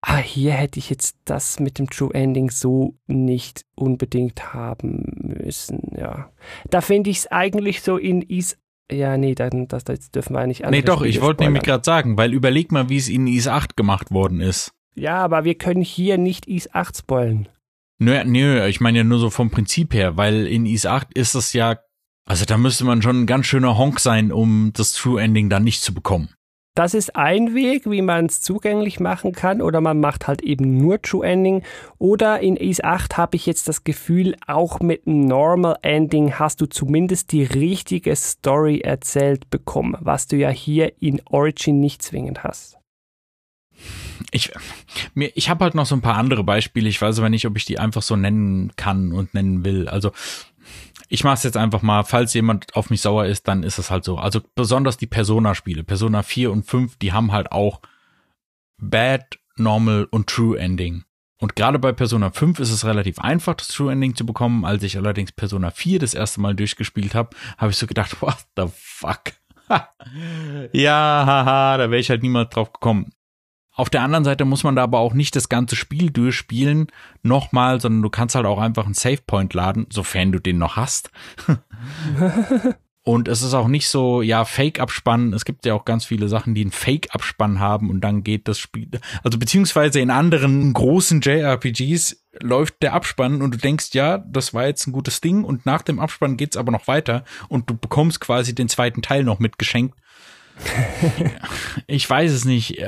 [0.00, 5.92] Aber hier hätte ich jetzt das mit dem True Ending so nicht unbedingt haben müssen,
[5.98, 6.30] ja.
[6.70, 8.56] Da finde ich es eigentlich so in Ease
[8.90, 11.84] ja, nee, dann, das, das dürfen wir ja nicht Nee, doch, ich wollte nämlich gerade
[11.84, 14.72] sagen, weil überleg mal, wie es in IS 8 gemacht worden ist.
[14.94, 17.48] Ja, aber wir können hier nicht IS 8 spoilen.
[17.98, 21.34] Nö, nö, ich meine ja nur so vom Prinzip her, weil in IS 8 ist
[21.34, 21.78] es ja,
[22.26, 25.64] also da müsste man schon ein ganz schöner Honk sein, um das True Ending dann
[25.64, 26.30] nicht zu bekommen.
[26.76, 30.76] Das ist ein Weg, wie man es zugänglich machen kann, oder man macht halt eben
[30.76, 31.62] nur True Ending.
[31.96, 36.66] Oder in Ace 8 habe ich jetzt das Gefühl, auch mit Normal Ending hast du
[36.66, 42.76] zumindest die richtige Story erzählt bekommen, was du ja hier in Origin nicht zwingend hast.
[44.30, 44.52] Ich,
[45.14, 46.90] ich habe halt noch so ein paar andere Beispiele.
[46.90, 49.88] Ich weiß aber nicht, ob ich die einfach so nennen kann und nennen will.
[49.88, 50.12] Also
[51.08, 53.90] ich mache es jetzt einfach mal, falls jemand auf mich sauer ist, dann ist es
[53.90, 54.18] halt so.
[54.18, 57.80] Also besonders die Persona-Spiele, Persona 4 und 5, die haben halt auch
[58.78, 61.04] Bad, Normal und True Ending.
[61.38, 64.64] Und gerade bei Persona 5 ist es relativ einfach, das True Ending zu bekommen.
[64.64, 68.38] Als ich allerdings Persona 4 das erste Mal durchgespielt habe, habe ich so gedacht, what
[68.56, 69.32] the fuck?
[70.72, 73.12] ja, haha, da wäre ich halt niemals drauf gekommen.
[73.76, 76.86] Auf der anderen Seite muss man da aber auch nicht das ganze Spiel durchspielen,
[77.22, 81.10] nochmal, sondern du kannst halt auch einfach einen Savepoint laden, sofern du den noch hast.
[83.02, 85.34] und es ist auch nicht so, ja, Fake-Abspann.
[85.34, 88.58] Es gibt ja auch ganz viele Sachen, die einen Fake-Abspann haben und dann geht das
[88.58, 88.88] Spiel.
[89.22, 94.66] Also beziehungsweise in anderen großen JRPGs läuft der Abspann und du denkst, ja, das war
[94.66, 98.20] jetzt ein gutes Ding und nach dem Abspann geht's aber noch weiter und du bekommst
[98.20, 99.94] quasi den zweiten Teil noch mitgeschenkt.
[101.86, 102.78] ich weiß es nicht.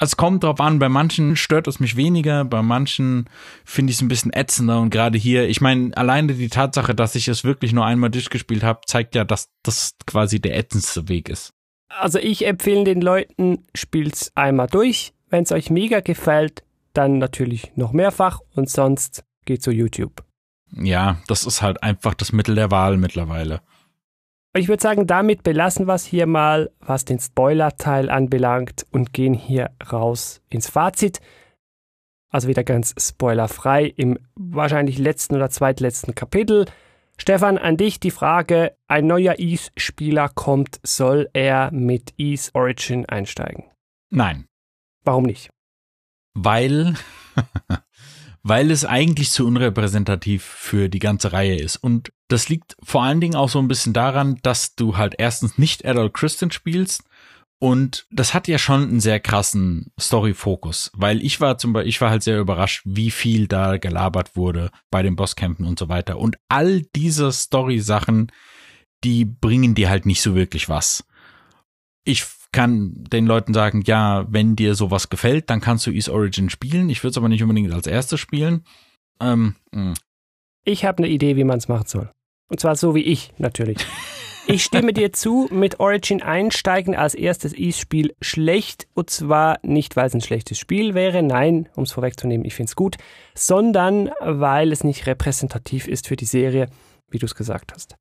[0.00, 3.28] Es kommt drauf an, bei manchen stört es mich weniger, bei manchen
[3.64, 7.16] finde ich es ein bisschen ätzender und gerade hier, ich meine, alleine die Tatsache, dass
[7.16, 11.28] ich es wirklich nur einmal durchgespielt habe, zeigt ja, dass das quasi der ätzendste Weg
[11.28, 11.52] ist.
[11.88, 15.14] Also ich empfehle den Leuten, spielt's einmal durch.
[15.30, 20.24] Wenn es euch mega gefällt, dann natürlich noch mehrfach und sonst geht zu YouTube.
[20.70, 23.62] Ja, das ist halt einfach das Mittel der Wahl mittlerweile.
[24.54, 29.34] Ich würde sagen, damit belassen wir es hier mal, was den Spoiler-Teil anbelangt und gehen
[29.34, 31.20] hier raus ins Fazit.
[32.30, 36.66] Also wieder ganz spoilerfrei im wahrscheinlich letzten oder zweitletzten Kapitel.
[37.18, 43.64] Stefan, an dich die Frage, ein neuer Ease-Spieler kommt, soll er mit Ease Origin einsteigen?
[44.10, 44.46] Nein.
[45.04, 45.50] Warum nicht?
[46.34, 46.94] Weil,
[48.42, 51.76] weil es eigentlich zu unrepräsentativ für die ganze Reihe ist.
[51.76, 55.58] Und das liegt vor allen Dingen auch so ein bisschen daran, dass du halt erstens
[55.58, 57.04] nicht Adult Christian spielst
[57.60, 62.00] und das hat ja schon einen sehr krassen Story-Fokus, weil ich war zum Beispiel, ich
[62.00, 66.18] war halt sehr überrascht, wie viel da gelabert wurde bei den Bosskämpfen und so weiter.
[66.18, 68.30] Und all diese Story-Sachen,
[69.02, 71.04] die bringen dir halt nicht so wirklich was.
[72.04, 76.50] Ich kann den Leuten sagen, ja, wenn dir sowas gefällt, dann kannst du East Origin
[76.50, 76.88] spielen.
[76.88, 78.64] Ich würde es aber nicht unbedingt als erstes spielen.
[79.20, 79.56] Ähm,
[80.64, 82.10] ich habe eine Idee, wie man es machen soll.
[82.48, 83.78] Und zwar so wie ich, natürlich.
[84.50, 88.88] Ich stimme dir zu, mit Origin einsteigen als erstes Ease-Spiel schlecht.
[88.94, 92.70] Und zwar nicht, weil es ein schlechtes Spiel wäre, nein, um es vorwegzunehmen, ich finde
[92.70, 92.96] es gut,
[93.34, 96.70] sondern weil es nicht repräsentativ ist für die Serie,
[97.10, 97.96] wie du es gesagt hast.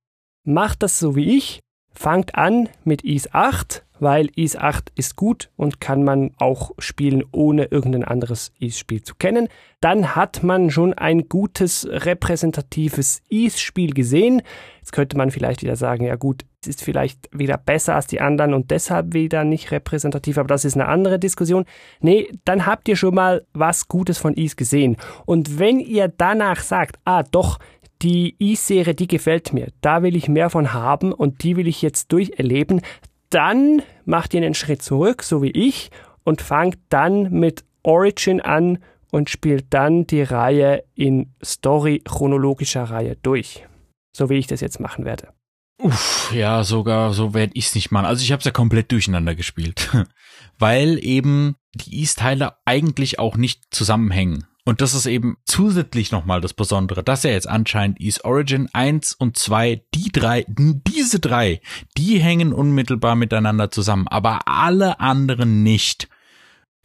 [0.46, 1.60] Macht das so wie ich,
[1.98, 7.24] fangt an mit Ease 8, weil Ease 8 ist gut und kann man auch spielen,
[7.32, 9.48] ohne irgendein anderes Ease-Spiel zu kennen.
[9.82, 14.44] Dann hat man schon ein gutes repräsentatives Ease-Spiel gesehen.
[14.80, 18.22] Jetzt könnte man vielleicht wieder sagen, ja gut, es ist vielleicht wieder besser als die
[18.22, 21.66] anderen und deshalb wieder nicht repräsentativ, aber das ist eine andere Diskussion.
[22.00, 24.98] Nee, dann habt ihr schon mal was Gutes von Ease gesehen.
[25.26, 27.60] Und wenn ihr danach sagt, ah doch,
[28.02, 31.82] die E-Serie, die gefällt mir, da will ich mehr von haben und die will ich
[31.82, 32.82] jetzt durcherleben,
[33.30, 35.92] dann macht ihr einen Schritt zurück, so wie ich,
[36.24, 38.80] und fangt dann mit Origin an
[39.12, 43.66] und spielt dann die Reihe in Story-chronologischer Reihe durch.
[44.16, 45.30] So wie ich das jetzt machen werde.
[45.80, 48.06] Uff, ja, sogar so werde ich es nicht machen.
[48.06, 49.96] Also ich habe es ja komplett durcheinander gespielt,
[50.60, 54.48] weil eben die East-Teile eigentlich auch nicht zusammenhängen.
[54.68, 59.14] Und das ist eben zusätzlich nochmal das Besondere, dass er jetzt anscheinend East Origin 1
[59.14, 61.62] und 2, die drei, diese drei,
[61.96, 66.10] die hängen unmittelbar miteinander zusammen, aber alle anderen nicht.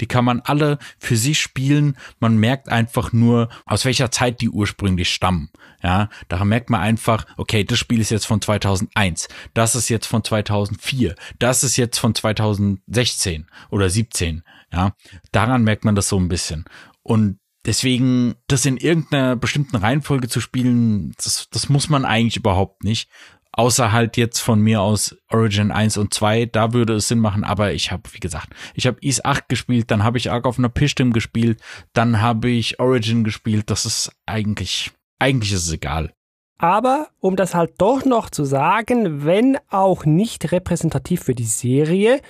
[0.00, 1.96] Die kann man alle für sich spielen.
[2.20, 5.50] Man merkt einfach nur, aus welcher Zeit die ursprünglich stammen.
[5.82, 10.06] Ja, daran merkt man einfach, okay, das Spiel ist jetzt von 2001, das ist jetzt
[10.06, 14.44] von 2004, das ist jetzt von 2016 oder 17.
[14.72, 14.94] Ja,
[15.32, 16.64] daran merkt man das so ein bisschen.
[17.02, 22.82] Und Deswegen, das in irgendeiner bestimmten Reihenfolge zu spielen, das, das muss man eigentlich überhaupt
[22.82, 23.08] nicht.
[23.52, 27.44] Außer halt jetzt von mir aus Origin 1 und 2, da würde es Sinn machen,
[27.44, 30.58] aber ich habe, wie gesagt, ich habe Ease 8 gespielt, dann habe ich Ark auf
[30.58, 31.60] einer Pistim gespielt,
[31.92, 36.14] dann habe ich Origin gespielt, das ist eigentlich, eigentlich ist es egal.
[36.56, 42.20] Aber um das halt doch noch zu sagen, wenn auch nicht repräsentativ für die Serie,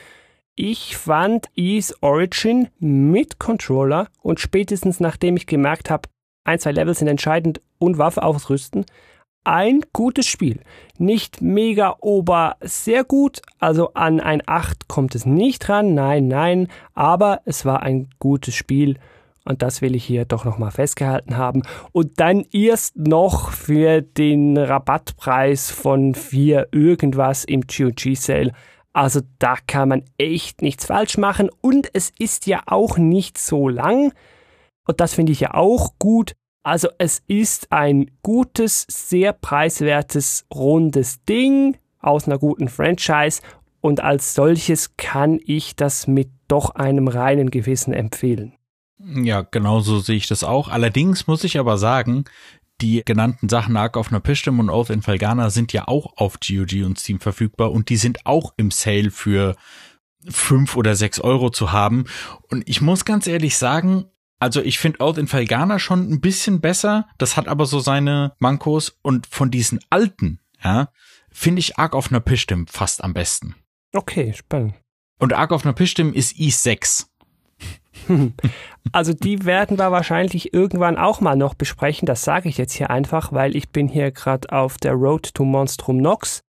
[0.54, 6.08] ich fand Ease Origin mit Controller und spätestens nachdem ich gemerkt habe,
[6.44, 8.84] ein, zwei Levels sind entscheidend und Waffe ausrüsten,
[9.44, 10.60] ein gutes Spiel.
[10.98, 16.68] Nicht mega ober, sehr gut, also an ein 8 kommt es nicht ran, nein, nein,
[16.94, 18.98] aber es war ein gutes Spiel
[19.44, 21.62] und das will ich hier doch nochmal festgehalten haben.
[21.90, 28.52] Und dann erst noch für den Rabattpreis von 4 irgendwas im GOG Sale
[28.92, 33.68] also da kann man echt nichts falsch machen und es ist ja auch nicht so
[33.68, 34.12] lang.
[34.86, 36.34] Und das finde ich ja auch gut.
[36.62, 43.40] Also es ist ein gutes, sehr preiswertes, rundes Ding aus einer guten Franchise
[43.80, 48.54] und als solches kann ich das mit doch einem reinen Gewissen empfehlen.
[48.98, 50.68] Ja, genau so sehe ich das auch.
[50.68, 52.24] Allerdings muss ich aber sagen,
[52.82, 56.84] die genannten Sachen Ark of Napistim und Oath in Falgana sind ja auch auf GOG
[56.84, 59.56] und Steam verfügbar und die sind auch im Sale für
[60.28, 62.04] fünf oder sechs Euro zu haben.
[62.50, 64.06] Und ich muss ganz ehrlich sagen,
[64.38, 67.06] also ich finde Oath in Falgana schon ein bisschen besser.
[67.18, 68.98] Das hat aber so seine Mankos.
[69.02, 70.88] Und von diesen alten, ja,
[71.30, 73.54] finde ich Ark of Napishtim fast am besten.
[73.92, 74.74] Okay, spannend.
[75.20, 77.06] Und Ark of Napishtim ist i6.
[78.90, 82.04] Also die werden wir wahrscheinlich irgendwann auch mal noch besprechen.
[82.04, 85.44] Das sage ich jetzt hier einfach, weil ich bin hier gerade auf der Road to
[85.44, 86.42] Monstrum Nox.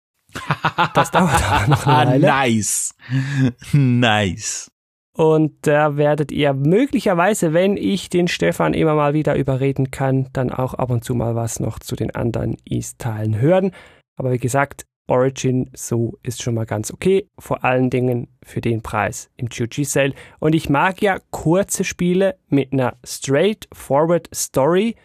[0.95, 2.27] Das dauert aber noch eine Weile.
[2.27, 2.95] nice.
[3.73, 4.71] Nice.
[5.15, 10.51] Und da werdet ihr möglicherweise, wenn ich den Stefan immer mal wieder überreden kann, dann
[10.51, 13.71] auch ab und zu mal was noch zu den anderen East-Teilen hören.
[14.17, 18.81] Aber wie gesagt, Origin so ist schon mal ganz okay, vor allen Dingen für den
[18.81, 20.13] Preis im GOG Sale.
[20.39, 24.95] Und ich mag ja kurze Spiele mit einer straightforward Story,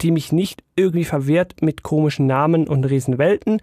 [0.00, 3.60] die mich nicht irgendwie verwirrt mit komischen Namen und Riesenwelten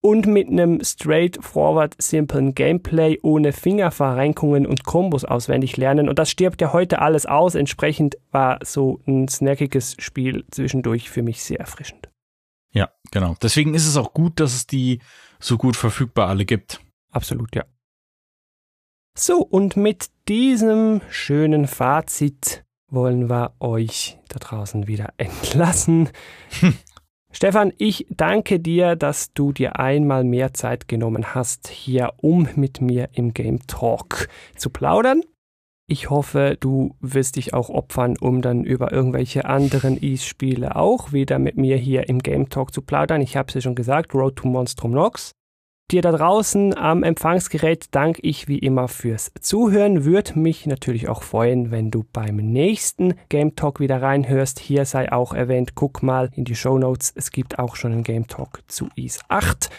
[0.00, 6.08] und mit einem straightforward simplen Gameplay ohne Fingerverrenkungen und Kombos auswendig lernen.
[6.08, 7.54] Und das stirbt ja heute alles aus.
[7.54, 12.09] Entsprechend war so ein snackiges Spiel zwischendurch für mich sehr erfrischend.
[12.72, 13.36] Ja, genau.
[13.42, 15.00] Deswegen ist es auch gut, dass es die
[15.38, 16.80] so gut verfügbar alle gibt.
[17.10, 17.64] Absolut, ja.
[19.16, 26.10] So, und mit diesem schönen Fazit wollen wir euch da draußen wieder entlassen.
[26.60, 26.74] Hm.
[27.32, 32.80] Stefan, ich danke dir, dass du dir einmal mehr Zeit genommen hast, hier um mit
[32.80, 35.22] mir im Game Talk zu plaudern.
[35.92, 41.40] Ich hoffe, du wirst dich auch opfern, um dann über irgendwelche anderen Ease-Spiele auch wieder
[41.40, 43.20] mit mir hier im Game Talk zu plaudern.
[43.22, 45.32] Ich habe es ja schon gesagt, Road to Monstrum Nox.
[45.90, 50.04] Dir da draußen am Empfangsgerät danke ich wie immer fürs Zuhören.
[50.04, 54.60] Würde mich natürlich auch freuen, wenn du beim nächsten Game Talk wieder reinhörst.
[54.60, 57.12] Hier sei auch erwähnt, guck mal in die Show Notes.
[57.16, 59.70] Es gibt auch schon einen Game Talk zu Ease 8.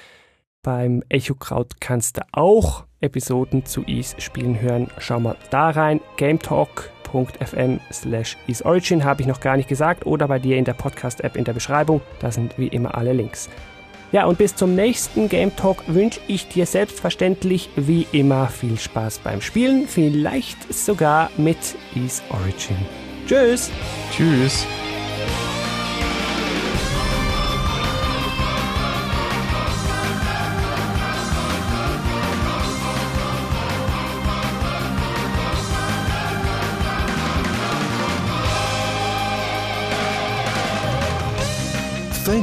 [0.62, 4.90] Beim Echokraut kannst du auch Episoden zu Ease Spielen hören.
[5.00, 6.00] Schau mal da rein.
[6.18, 11.36] gametalk.fm slash easeorigin habe ich noch gar nicht gesagt oder bei dir in der Podcast-App
[11.36, 12.02] in der Beschreibung.
[12.20, 13.50] Da sind wie immer alle Links.
[14.12, 19.20] Ja, und bis zum nächsten Game Talk wünsche ich dir selbstverständlich wie immer viel Spaß
[19.20, 21.58] beim Spielen, vielleicht sogar mit
[21.96, 22.76] Ease Origin.
[23.26, 23.72] Tschüss!
[24.12, 24.68] Tschüss!